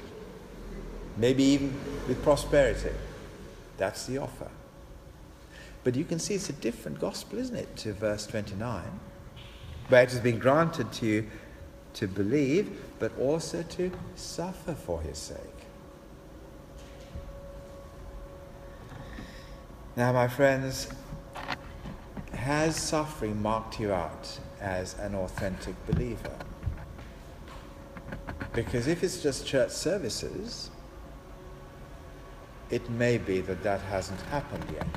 Maybe 1.17 1.43
even 1.43 1.73
with 2.07 2.21
prosperity. 2.23 2.91
That's 3.77 4.05
the 4.05 4.19
offer. 4.19 4.49
But 5.85 5.95
you 5.95 6.03
can 6.03 6.17
see 6.17 6.33
it's 6.33 6.49
a 6.49 6.53
different 6.53 6.99
gospel, 6.99 7.37
isn't 7.37 7.55
it, 7.55 7.77
to 7.77 7.93
verse 7.93 8.25
29, 8.25 8.83
where 9.87 10.01
it 10.01 10.09
has 10.09 10.19
been 10.19 10.39
granted 10.39 10.91
to 10.93 11.05
you 11.05 11.29
to 11.93 12.07
believe, 12.07 12.81
but 12.97 13.15
also 13.19 13.61
to 13.61 13.91
suffer 14.15 14.73
for 14.73 14.99
his 15.01 15.19
sake. 15.19 15.39
Now, 19.95 20.11
my 20.11 20.27
friends, 20.27 20.89
has 22.33 22.75
suffering 22.75 23.39
marked 23.39 23.79
you 23.79 23.93
out 23.93 24.39
as 24.59 24.97
an 24.97 25.13
authentic 25.13 25.75
believer? 25.85 26.35
Because 28.53 28.87
if 28.87 29.03
it's 29.03 29.21
just 29.21 29.45
church 29.45 29.69
services, 29.69 30.71
it 32.71 32.89
may 32.89 33.19
be 33.19 33.39
that 33.41 33.61
that 33.61 33.81
hasn't 33.81 34.19
happened 34.21 34.65
yet. 34.73 34.87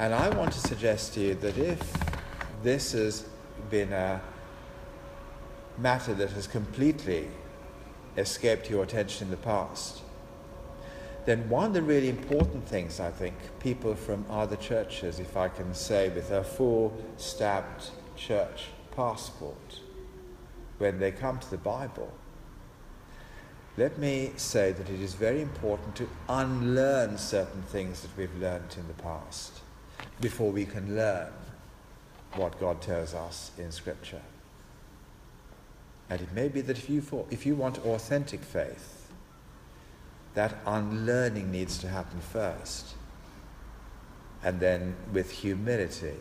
And 0.00 0.14
I 0.14 0.30
want 0.30 0.50
to 0.54 0.60
suggest 0.60 1.12
to 1.12 1.20
you 1.20 1.34
that 1.34 1.58
if 1.58 1.78
this 2.62 2.92
has 2.92 3.26
been 3.68 3.92
a 3.92 4.22
matter 5.76 6.14
that 6.14 6.30
has 6.30 6.46
completely 6.46 7.28
escaped 8.16 8.70
your 8.70 8.82
attention 8.82 9.26
in 9.26 9.30
the 9.30 9.36
past, 9.36 10.00
then 11.26 11.46
one 11.50 11.66
of 11.66 11.74
the 11.74 11.82
really 11.82 12.08
important 12.08 12.66
things 12.66 12.98
I 12.98 13.10
think 13.10 13.34
people 13.58 13.94
from 13.94 14.24
other 14.30 14.56
churches, 14.56 15.20
if 15.20 15.36
I 15.36 15.48
can 15.48 15.74
say, 15.74 16.08
with 16.08 16.30
a 16.30 16.42
full 16.42 16.96
stamped 17.18 17.90
church 18.16 18.68
passport, 18.96 19.80
when 20.78 20.98
they 20.98 21.12
come 21.12 21.38
to 21.40 21.50
the 21.50 21.58
Bible, 21.58 22.10
let 23.76 23.98
me 23.98 24.32
say 24.36 24.72
that 24.72 24.88
it 24.88 25.00
is 25.00 25.12
very 25.12 25.42
important 25.42 25.94
to 25.96 26.08
unlearn 26.26 27.18
certain 27.18 27.60
things 27.64 28.00
that 28.00 28.16
we've 28.16 28.34
learned 28.38 28.74
in 28.78 28.86
the 28.88 29.02
past 29.02 29.60
before 30.20 30.50
we 30.50 30.64
can 30.64 30.96
learn 30.96 31.32
what 32.34 32.58
God 32.60 32.80
tells 32.80 33.14
us 33.14 33.50
in 33.58 33.72
Scripture. 33.72 34.22
And 36.08 36.20
it 36.20 36.32
may 36.32 36.48
be 36.48 36.60
that 36.62 36.76
if 36.76 36.90
you, 36.90 37.02
if 37.30 37.46
you 37.46 37.54
want 37.54 37.78
authentic 37.78 38.42
faith, 38.42 39.08
that 40.34 40.58
unlearning 40.66 41.50
needs 41.50 41.78
to 41.78 41.88
happen 41.88 42.20
first. 42.20 42.94
And 44.42 44.58
then, 44.58 44.96
with 45.12 45.30
humility, 45.30 46.16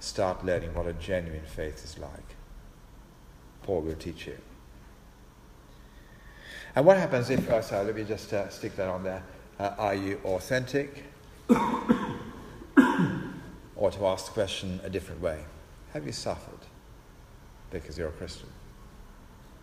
start 0.00 0.44
learning 0.44 0.74
what 0.74 0.86
a 0.86 0.92
genuine 0.94 1.44
faith 1.44 1.84
is 1.84 1.98
like. 1.98 2.36
Paul 3.62 3.82
will 3.82 3.94
teach 3.94 4.26
you. 4.26 4.36
And 6.74 6.84
what 6.84 6.96
happens 6.96 7.30
if, 7.30 7.50
oh, 7.50 7.60
sorry, 7.60 7.86
let 7.86 7.96
me 7.96 8.04
just 8.04 8.32
uh, 8.32 8.48
stick 8.48 8.76
that 8.76 8.88
on 8.88 9.02
there. 9.04 9.22
Uh, 9.58 9.74
are 9.78 9.94
you 9.94 10.20
authentic? 10.24 11.04
Or 13.80 13.90
to 13.90 14.06
ask 14.06 14.26
the 14.26 14.32
question 14.32 14.78
a 14.84 14.90
different 14.90 15.20
way 15.20 15.40
Have 15.92 16.06
you 16.06 16.12
suffered 16.12 16.60
because 17.72 17.98
you're 17.98 18.08
a 18.08 18.12
Christian? 18.12 18.48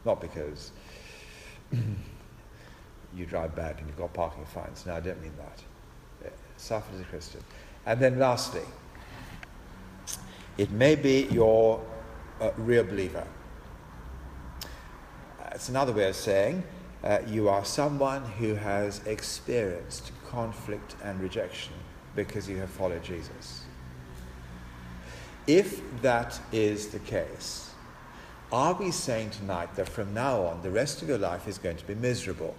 Not 0.03 0.19
because 0.19 0.71
you 3.15 3.25
drive 3.25 3.55
bad 3.55 3.77
and 3.77 3.87
you've 3.87 3.97
got 3.97 4.13
parking 4.13 4.45
fines. 4.45 4.85
No, 4.85 4.95
I 4.95 4.99
don't 4.99 5.21
mean 5.21 5.33
that. 5.37 6.33
Suffered 6.57 6.95
as 6.95 7.01
a 7.01 7.05
Christian. 7.05 7.41
And 7.85 7.99
then 7.99 8.17
lastly, 8.17 8.63
it 10.57 10.71
may 10.71 10.95
be 10.95 11.27
you're 11.29 11.79
a 12.41 12.51
real 12.57 12.83
believer. 12.83 13.25
It's 15.51 15.69
another 15.69 15.93
way 15.93 16.09
of 16.09 16.15
saying 16.15 16.63
uh, 17.03 17.19
you 17.27 17.47
are 17.47 17.63
someone 17.63 18.25
who 18.25 18.55
has 18.55 19.05
experienced 19.05 20.11
conflict 20.27 20.95
and 21.03 21.19
rejection 21.19 21.73
because 22.15 22.49
you 22.49 22.57
have 22.57 22.69
followed 22.69 23.03
Jesus. 23.03 23.66
If 25.47 25.81
that 26.01 26.39
is 26.51 26.89
the 26.89 26.99
case, 26.99 27.71
are 28.51 28.73
we 28.73 28.91
saying 28.91 29.29
tonight 29.29 29.75
that 29.75 29.87
from 29.87 30.13
now 30.13 30.41
on 30.41 30.61
the 30.61 30.69
rest 30.69 31.01
of 31.01 31.07
your 31.07 31.17
life 31.17 31.47
is 31.47 31.57
going 31.57 31.77
to 31.77 31.87
be 31.87 31.95
miserable? 31.95 32.53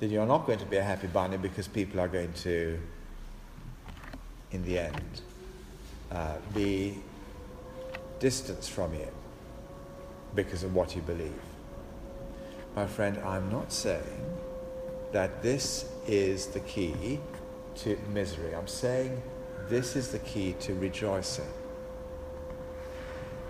That 0.00 0.08
you're 0.08 0.26
not 0.26 0.46
going 0.46 0.58
to 0.58 0.66
be 0.66 0.76
a 0.76 0.82
happy 0.82 1.06
bunny 1.06 1.38
because 1.38 1.66
people 1.66 1.98
are 1.98 2.08
going 2.08 2.32
to, 2.34 2.78
in 4.50 4.64
the 4.64 4.78
end, 4.78 5.22
uh, 6.12 6.36
be 6.54 6.98
distanced 8.18 8.70
from 8.70 8.92
you 8.92 9.08
because 10.34 10.62
of 10.62 10.74
what 10.74 10.94
you 10.94 11.00
believe? 11.02 11.40
My 12.76 12.86
friend, 12.86 13.18
I'm 13.24 13.50
not 13.50 13.72
saying 13.72 14.36
that 15.12 15.42
this 15.42 15.86
is 16.06 16.48
the 16.48 16.60
key 16.60 17.18
to 17.76 17.98
misery. 18.12 18.54
I'm 18.54 18.68
saying 18.68 19.22
this 19.70 19.96
is 19.96 20.08
the 20.08 20.18
key 20.18 20.54
to 20.60 20.74
rejoicing. 20.74 21.48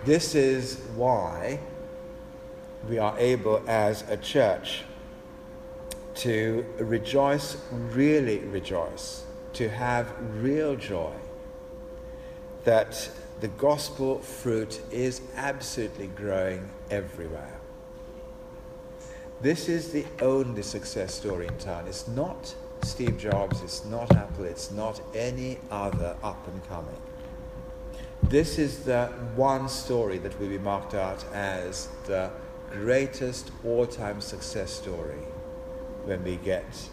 This 0.05 0.35
is 0.35 0.79
why 0.95 1.59
we 2.87 2.99
are 2.99 3.17
able 3.17 3.61
as 3.67 4.03
a 4.09 4.17
church 4.17 4.83
to 6.15 6.65
rejoice, 6.77 7.57
really 7.71 8.39
rejoice, 8.39 9.23
to 9.53 9.67
have 9.69 10.07
real 10.41 10.75
joy 10.75 11.13
that 12.63 13.09
the 13.39 13.47
gospel 13.47 14.19
fruit 14.19 14.81
is 14.91 15.21
absolutely 15.35 16.07
growing 16.07 16.69
everywhere. 16.91 17.59
This 19.41 19.67
is 19.67 19.91
the 19.91 20.05
only 20.21 20.61
success 20.61 21.15
story 21.15 21.47
in 21.47 21.57
town. 21.57 21.87
It's 21.87 22.07
not 22.07 22.53
Steve 22.83 23.17
Jobs, 23.17 23.61
it's 23.61 23.85
not 23.85 24.15
Apple, 24.15 24.45
it's 24.45 24.71
not 24.71 25.01
any 25.13 25.57
other 25.69 26.15
up 26.23 26.47
and 26.47 26.67
coming. 26.67 27.01
This 28.23 28.57
is 28.57 28.79
the 28.85 29.07
one 29.35 29.67
story 29.67 30.17
that 30.19 30.39
will 30.39 30.49
be 30.49 30.57
marked 30.57 30.93
out 30.93 31.23
as 31.33 31.89
the 32.05 32.31
greatest 32.71 33.51
all 33.65 33.85
time 33.85 34.21
success 34.21 34.71
story 34.71 35.19
when 36.05 36.23
we 36.23 36.37
get 36.37 36.89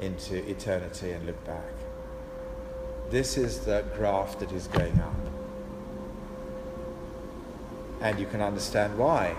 into 0.00 0.48
eternity 0.48 1.12
and 1.12 1.24
look 1.26 1.42
back. 1.44 1.72
This 3.10 3.36
is 3.36 3.60
the 3.60 3.84
graph 3.94 4.38
that 4.38 4.52
is 4.52 4.66
going 4.66 4.98
up. 5.00 5.14
And 8.00 8.18
you 8.18 8.26
can 8.26 8.40
understand 8.40 8.98
why. 8.98 9.36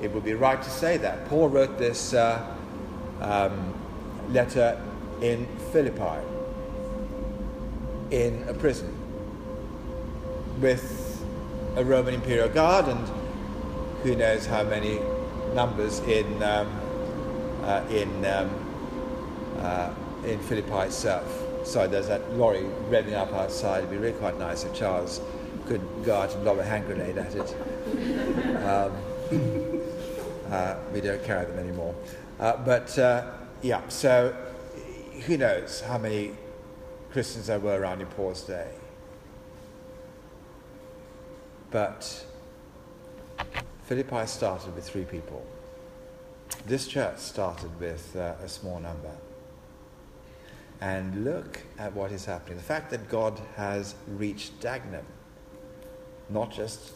It 0.00 0.12
would 0.12 0.24
be 0.24 0.34
right 0.34 0.62
to 0.62 0.70
say 0.70 0.98
that. 0.98 1.26
Paul 1.26 1.48
wrote 1.48 1.78
this 1.78 2.14
uh, 2.14 2.54
um, 3.20 3.74
letter 4.30 4.80
in 5.20 5.46
Philippi, 5.72 6.24
in 8.10 8.44
a 8.48 8.54
prison, 8.54 8.94
with 10.60 11.24
a 11.76 11.84
Roman 11.84 12.14
imperial 12.14 12.48
guard 12.48 12.88
and 12.88 13.08
who 14.02 14.16
knows 14.16 14.46
how 14.46 14.64
many 14.64 15.00
numbers 15.54 16.00
in 16.00 16.42
um, 16.42 16.68
uh, 17.62 17.84
in 17.90 18.24
um, 18.24 18.50
uh, 19.58 19.90
in 20.24 20.38
Philippi 20.40 20.86
itself. 20.86 21.44
So 21.64 21.86
there's 21.86 22.08
that 22.08 22.32
lorry 22.34 22.64
revving 22.88 23.14
up 23.14 23.32
outside. 23.32 23.78
It'd 23.78 23.90
be 23.90 23.96
really 23.96 24.18
quite 24.18 24.38
nice 24.38 24.64
if 24.64 24.72
Charles 24.74 25.20
could 25.66 25.82
go 26.04 26.16
out 26.16 26.34
and 26.34 26.44
lob 26.44 26.58
a 26.58 26.64
hand 26.64 26.86
grenade 26.86 27.18
at 27.18 27.34
it. 27.34 27.54
Um, 28.64 28.92
uh, 30.50 30.76
we 30.92 31.00
don't 31.00 31.22
carry 31.24 31.44
them 31.44 31.58
anymore. 31.58 31.94
Uh, 32.40 32.56
but 32.64 32.98
uh, 32.98 33.30
yeah, 33.62 33.86
so 33.88 34.34
who 35.26 35.36
knows 35.36 35.80
how 35.80 35.98
many 35.98 36.32
Christians 37.10 37.46
there 37.46 37.58
were 37.58 37.80
around 37.80 38.00
in 38.00 38.06
Paul's 38.08 38.42
day. 38.42 38.70
But 41.70 42.24
Philippi 43.84 44.26
started 44.26 44.74
with 44.74 44.88
three 44.88 45.04
people. 45.04 45.44
This 46.66 46.86
church 46.86 47.18
started 47.18 47.78
with 47.80 48.14
uh, 48.16 48.34
a 48.42 48.48
small 48.48 48.80
number. 48.80 49.12
And 50.80 51.24
look 51.24 51.60
at 51.78 51.92
what 51.92 52.12
is 52.12 52.24
happening. 52.24 52.56
The 52.56 52.64
fact 52.64 52.90
that 52.90 53.08
God 53.08 53.40
has 53.56 53.94
reached 54.06 54.60
Dagenham, 54.60 55.04
not 56.30 56.52
just 56.52 56.92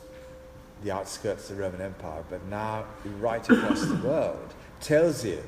the 0.85 0.93
outskirts 0.93 1.51
of 1.51 1.57
the 1.57 1.63
Roman 1.63 1.81
Empire, 1.81 2.25
but 2.31 2.45
now 2.47 2.85
right 3.19 3.49
across 3.49 3.85
the 3.85 3.97
world, 3.97 4.55
tells 4.81 5.25
you 5.25 5.43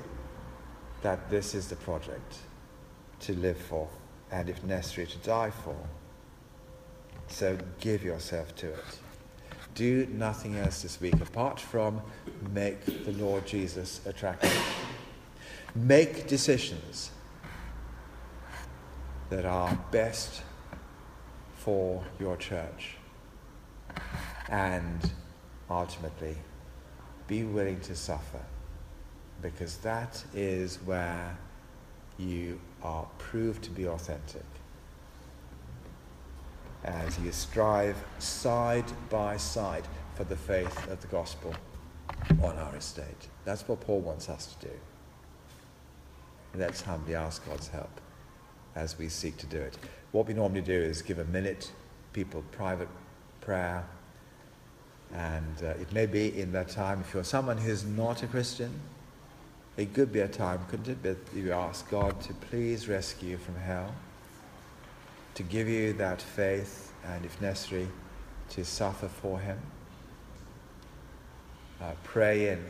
that 1.02 1.30
this 1.30 1.54
is 1.54 1.68
the 1.68 1.76
project 1.76 2.38
to 3.26 3.34
live 3.34 3.58
for 3.58 3.88
and, 4.30 4.48
if 4.48 4.62
necessary, 4.64 5.06
to 5.06 5.18
die 5.18 5.50
for. 5.50 5.76
So 7.28 7.56
give 7.80 8.04
yourself 8.04 8.54
to 8.56 8.68
it. 8.68 8.98
Do 9.74 10.06
nothing 10.12 10.56
else 10.56 10.82
this 10.82 11.00
week 11.00 11.20
apart 11.20 11.58
from 11.58 12.00
make 12.52 12.84
the 13.04 13.12
Lord 13.12 13.46
Jesus 13.46 14.00
attractive. 14.06 14.56
Make 15.74 16.28
decisions 16.28 17.10
that 19.30 19.44
are 19.44 19.76
best 19.90 20.42
for 21.54 22.04
your 22.20 22.36
church. 22.36 22.96
And 24.48 25.10
ultimately, 25.70 26.36
be 27.26 27.42
willing 27.42 27.80
to 27.80 27.96
suffer 27.96 28.40
because 29.40 29.78
that 29.78 30.22
is 30.34 30.76
where 30.84 31.36
you 32.18 32.60
are 32.82 33.06
proved 33.18 33.62
to 33.64 33.70
be 33.70 33.86
authentic 33.86 34.44
as 36.84 37.18
you 37.18 37.32
strive 37.32 37.96
side 38.18 38.84
by 39.08 39.36
side 39.36 39.84
for 40.14 40.24
the 40.24 40.36
faith 40.36 40.88
of 40.88 41.00
the 41.00 41.06
gospel 41.08 41.54
on 42.42 42.56
our 42.58 42.76
estate. 42.76 43.28
That's 43.44 43.66
what 43.66 43.80
Paul 43.80 44.00
wants 44.00 44.28
us 44.28 44.54
to 44.54 44.66
do. 44.68 44.72
let's 46.56 46.82
humbly 46.82 47.16
ask 47.16 47.44
God's 47.48 47.68
help 47.68 48.00
as 48.76 48.96
we 48.98 49.08
seek 49.08 49.36
to 49.38 49.46
do 49.46 49.58
it. 49.58 49.76
What 50.12 50.26
we 50.26 50.34
normally 50.34 50.60
do 50.60 50.72
is 50.72 51.02
give 51.02 51.18
a 51.18 51.24
minute, 51.24 51.72
people 52.12 52.44
private 52.52 52.88
prayer, 53.40 53.84
and 55.12 55.62
uh, 55.62 55.68
it 55.80 55.92
may 55.92 56.06
be 56.06 56.40
in 56.40 56.52
that 56.52 56.68
time, 56.68 57.00
if 57.00 57.12
you're 57.14 57.24
someone 57.24 57.58
who's 57.58 57.84
not 57.84 58.22
a 58.22 58.26
Christian, 58.26 58.70
it 59.76 59.92
could 59.92 60.12
be 60.12 60.20
a 60.20 60.28
time, 60.28 60.60
couldn't 60.68 60.88
it, 60.88 61.02
that 61.02 61.18
you 61.34 61.52
ask 61.52 61.88
God 61.90 62.20
to 62.22 62.34
please 62.34 62.88
rescue 62.88 63.30
you 63.30 63.38
from 63.38 63.56
hell, 63.56 63.92
to 65.34 65.42
give 65.42 65.68
you 65.68 65.92
that 65.94 66.22
faith, 66.22 66.92
and 67.04 67.24
if 67.24 67.40
necessary, 67.40 67.88
to 68.50 68.64
suffer 68.64 69.08
for 69.08 69.40
Him. 69.40 69.58
Uh, 71.80 71.92
pray 72.04 72.50
in 72.50 72.64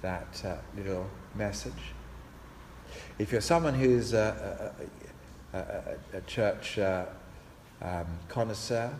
that 0.00 0.42
uh, 0.44 0.56
little 0.76 1.10
message. 1.34 1.72
If 3.18 3.32
you're 3.32 3.40
someone 3.40 3.74
who's 3.74 4.12
a, 4.12 4.72
a, 5.52 5.58
a, 5.58 6.18
a 6.18 6.20
church 6.22 6.78
uh, 6.78 7.06
um, 7.80 8.06
connoisseur, 8.28 8.94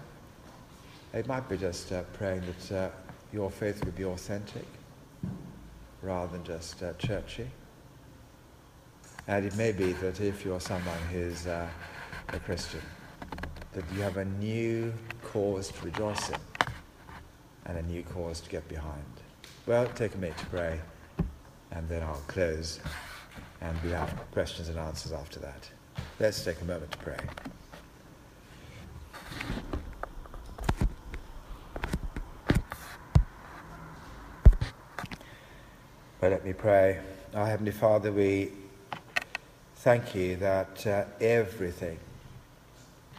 it 1.15 1.27
might 1.29 1.49
be 1.49 1.57
just 1.57 1.93
uh, 1.93 2.03
praying 2.15 2.43
that 2.47 2.77
uh, 2.77 2.91
your 3.33 3.51
faith 3.51 3.85
would 3.85 3.95
be 3.95 4.05
authentic 4.05 4.67
rather 6.03 6.33
than 6.33 6.45
just 6.45 6.83
uh, 6.83 6.93
churchy. 6.95 7.49
And 9.29 9.45
it 9.47 9.55
may 9.57 9.73
be 9.73 9.93
that 9.95 10.21
if 10.21 10.45
you're 10.45 10.61
someone 10.61 10.99
who's 11.13 11.47
uh, 11.47 11.69
a 12.29 12.39
Christian, 12.41 12.81
that 13.73 13.85
you 13.95 14.03
have 14.03 14.17
a 14.17 14.25
new 14.25 14.93
cause 15.23 15.71
to 15.71 15.85
rejoice 15.85 16.29
in 16.29 16.37
and 17.67 17.79
a 17.79 17.83
new 17.83 18.03
cause 18.03 18.41
to 18.41 18.51
get 18.51 18.69
behind. 18.69 19.05
Well, 19.67 19.87
take 19.95 20.15
a 20.15 20.19
minute 20.19 20.39
to 20.39 20.47
pray, 20.47 20.81
and 21.71 21.89
then 21.89 22.03
I'll 22.03 22.15
close, 22.27 22.81
and 23.61 23.81
we 23.83 23.91
have 23.91 24.13
questions 24.33 24.69
and 24.69 24.79
answers 24.79 25.13
after 25.13 25.39
that. 25.41 25.71
Let's 26.19 26.45
take 26.45 26.61
a 26.61 26.65
moment 26.65 26.91
to 26.93 26.99
pray. 26.99 27.19
Well, 36.23 36.31
let 36.31 36.45
me 36.45 36.53
pray. 36.53 37.01
Our 37.35 37.47
Heavenly 37.47 37.73
Father, 37.73 38.13
we 38.13 38.53
thank 39.79 40.15
you 40.15 40.37
that 40.37 40.87
uh, 40.87 41.05
everything 41.21 41.99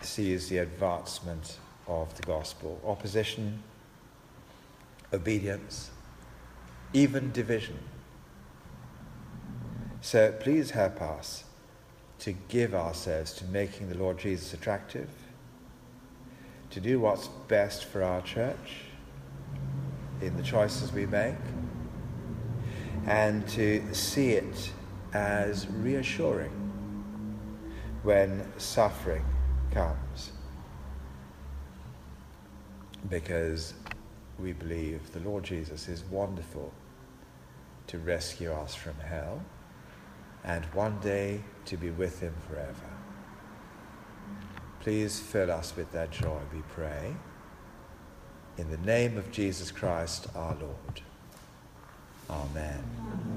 sees 0.01 0.47
the 0.47 0.60
advancement 0.60 1.58
of 1.86 2.16
the 2.16 2.24
gospel 2.24 2.80
opposition, 2.86 3.62
obedience, 5.12 5.91
even 6.93 7.34
division. 7.34 7.78
So 9.99 10.32
please 10.39 10.72
help 10.72 11.01
us 11.01 11.43
to 12.20 12.32
give 12.47 12.74
ourselves 12.74 13.34
to 13.34 13.43
making 13.43 13.89
the 13.89 13.97
Lord 13.97 14.18
Jesus 14.18 14.54
attractive, 14.54 15.10
to 16.70 16.80
do 16.80 17.01
what's 17.01 17.28
best 17.49 17.84
for 17.84 18.01
our 18.01 18.22
church 18.22 18.86
in 20.22 20.38
the 20.38 20.43
choices 20.43 20.93
we 20.93 21.06
make, 21.06 21.36
and 23.06 23.47
to 23.49 23.93
see 23.93 24.32
it 24.32 24.72
as 25.14 25.68
reassuring 25.68 26.51
when 28.04 28.45
suffering 28.58 29.26
comes. 29.72 30.32
Because 33.10 33.74
we 34.39 34.54
believe 34.54 35.12
the 35.12 35.20
Lord 35.20 35.43
Jesus 35.43 35.88
is 35.88 36.04
wonderful 36.06 36.74
to 37.88 37.97
rescue 37.99 38.51
us 38.51 38.74
from 38.74 38.95
hell 38.95 39.41
and 40.43 40.66
one 40.74 40.99
day 40.99 41.41
to 41.66 41.78
be 41.78 41.91
with 41.91 42.20
him 42.20 42.34
forever. 42.49 42.89
Please 44.80 45.20
fill 45.20 45.51
us 45.51 45.76
with 45.76 45.91
that 45.93 46.12
joy, 46.12 46.39
we 46.54 46.62
pray. 46.70 47.16
In 48.58 48.70
the 48.70 48.78
name 48.78 49.18
of 49.18 49.32
Jesus 49.32 49.72
Christ 49.72 50.28
our 50.36 50.56
Lord. 50.56 51.01
Amen. 52.30 53.32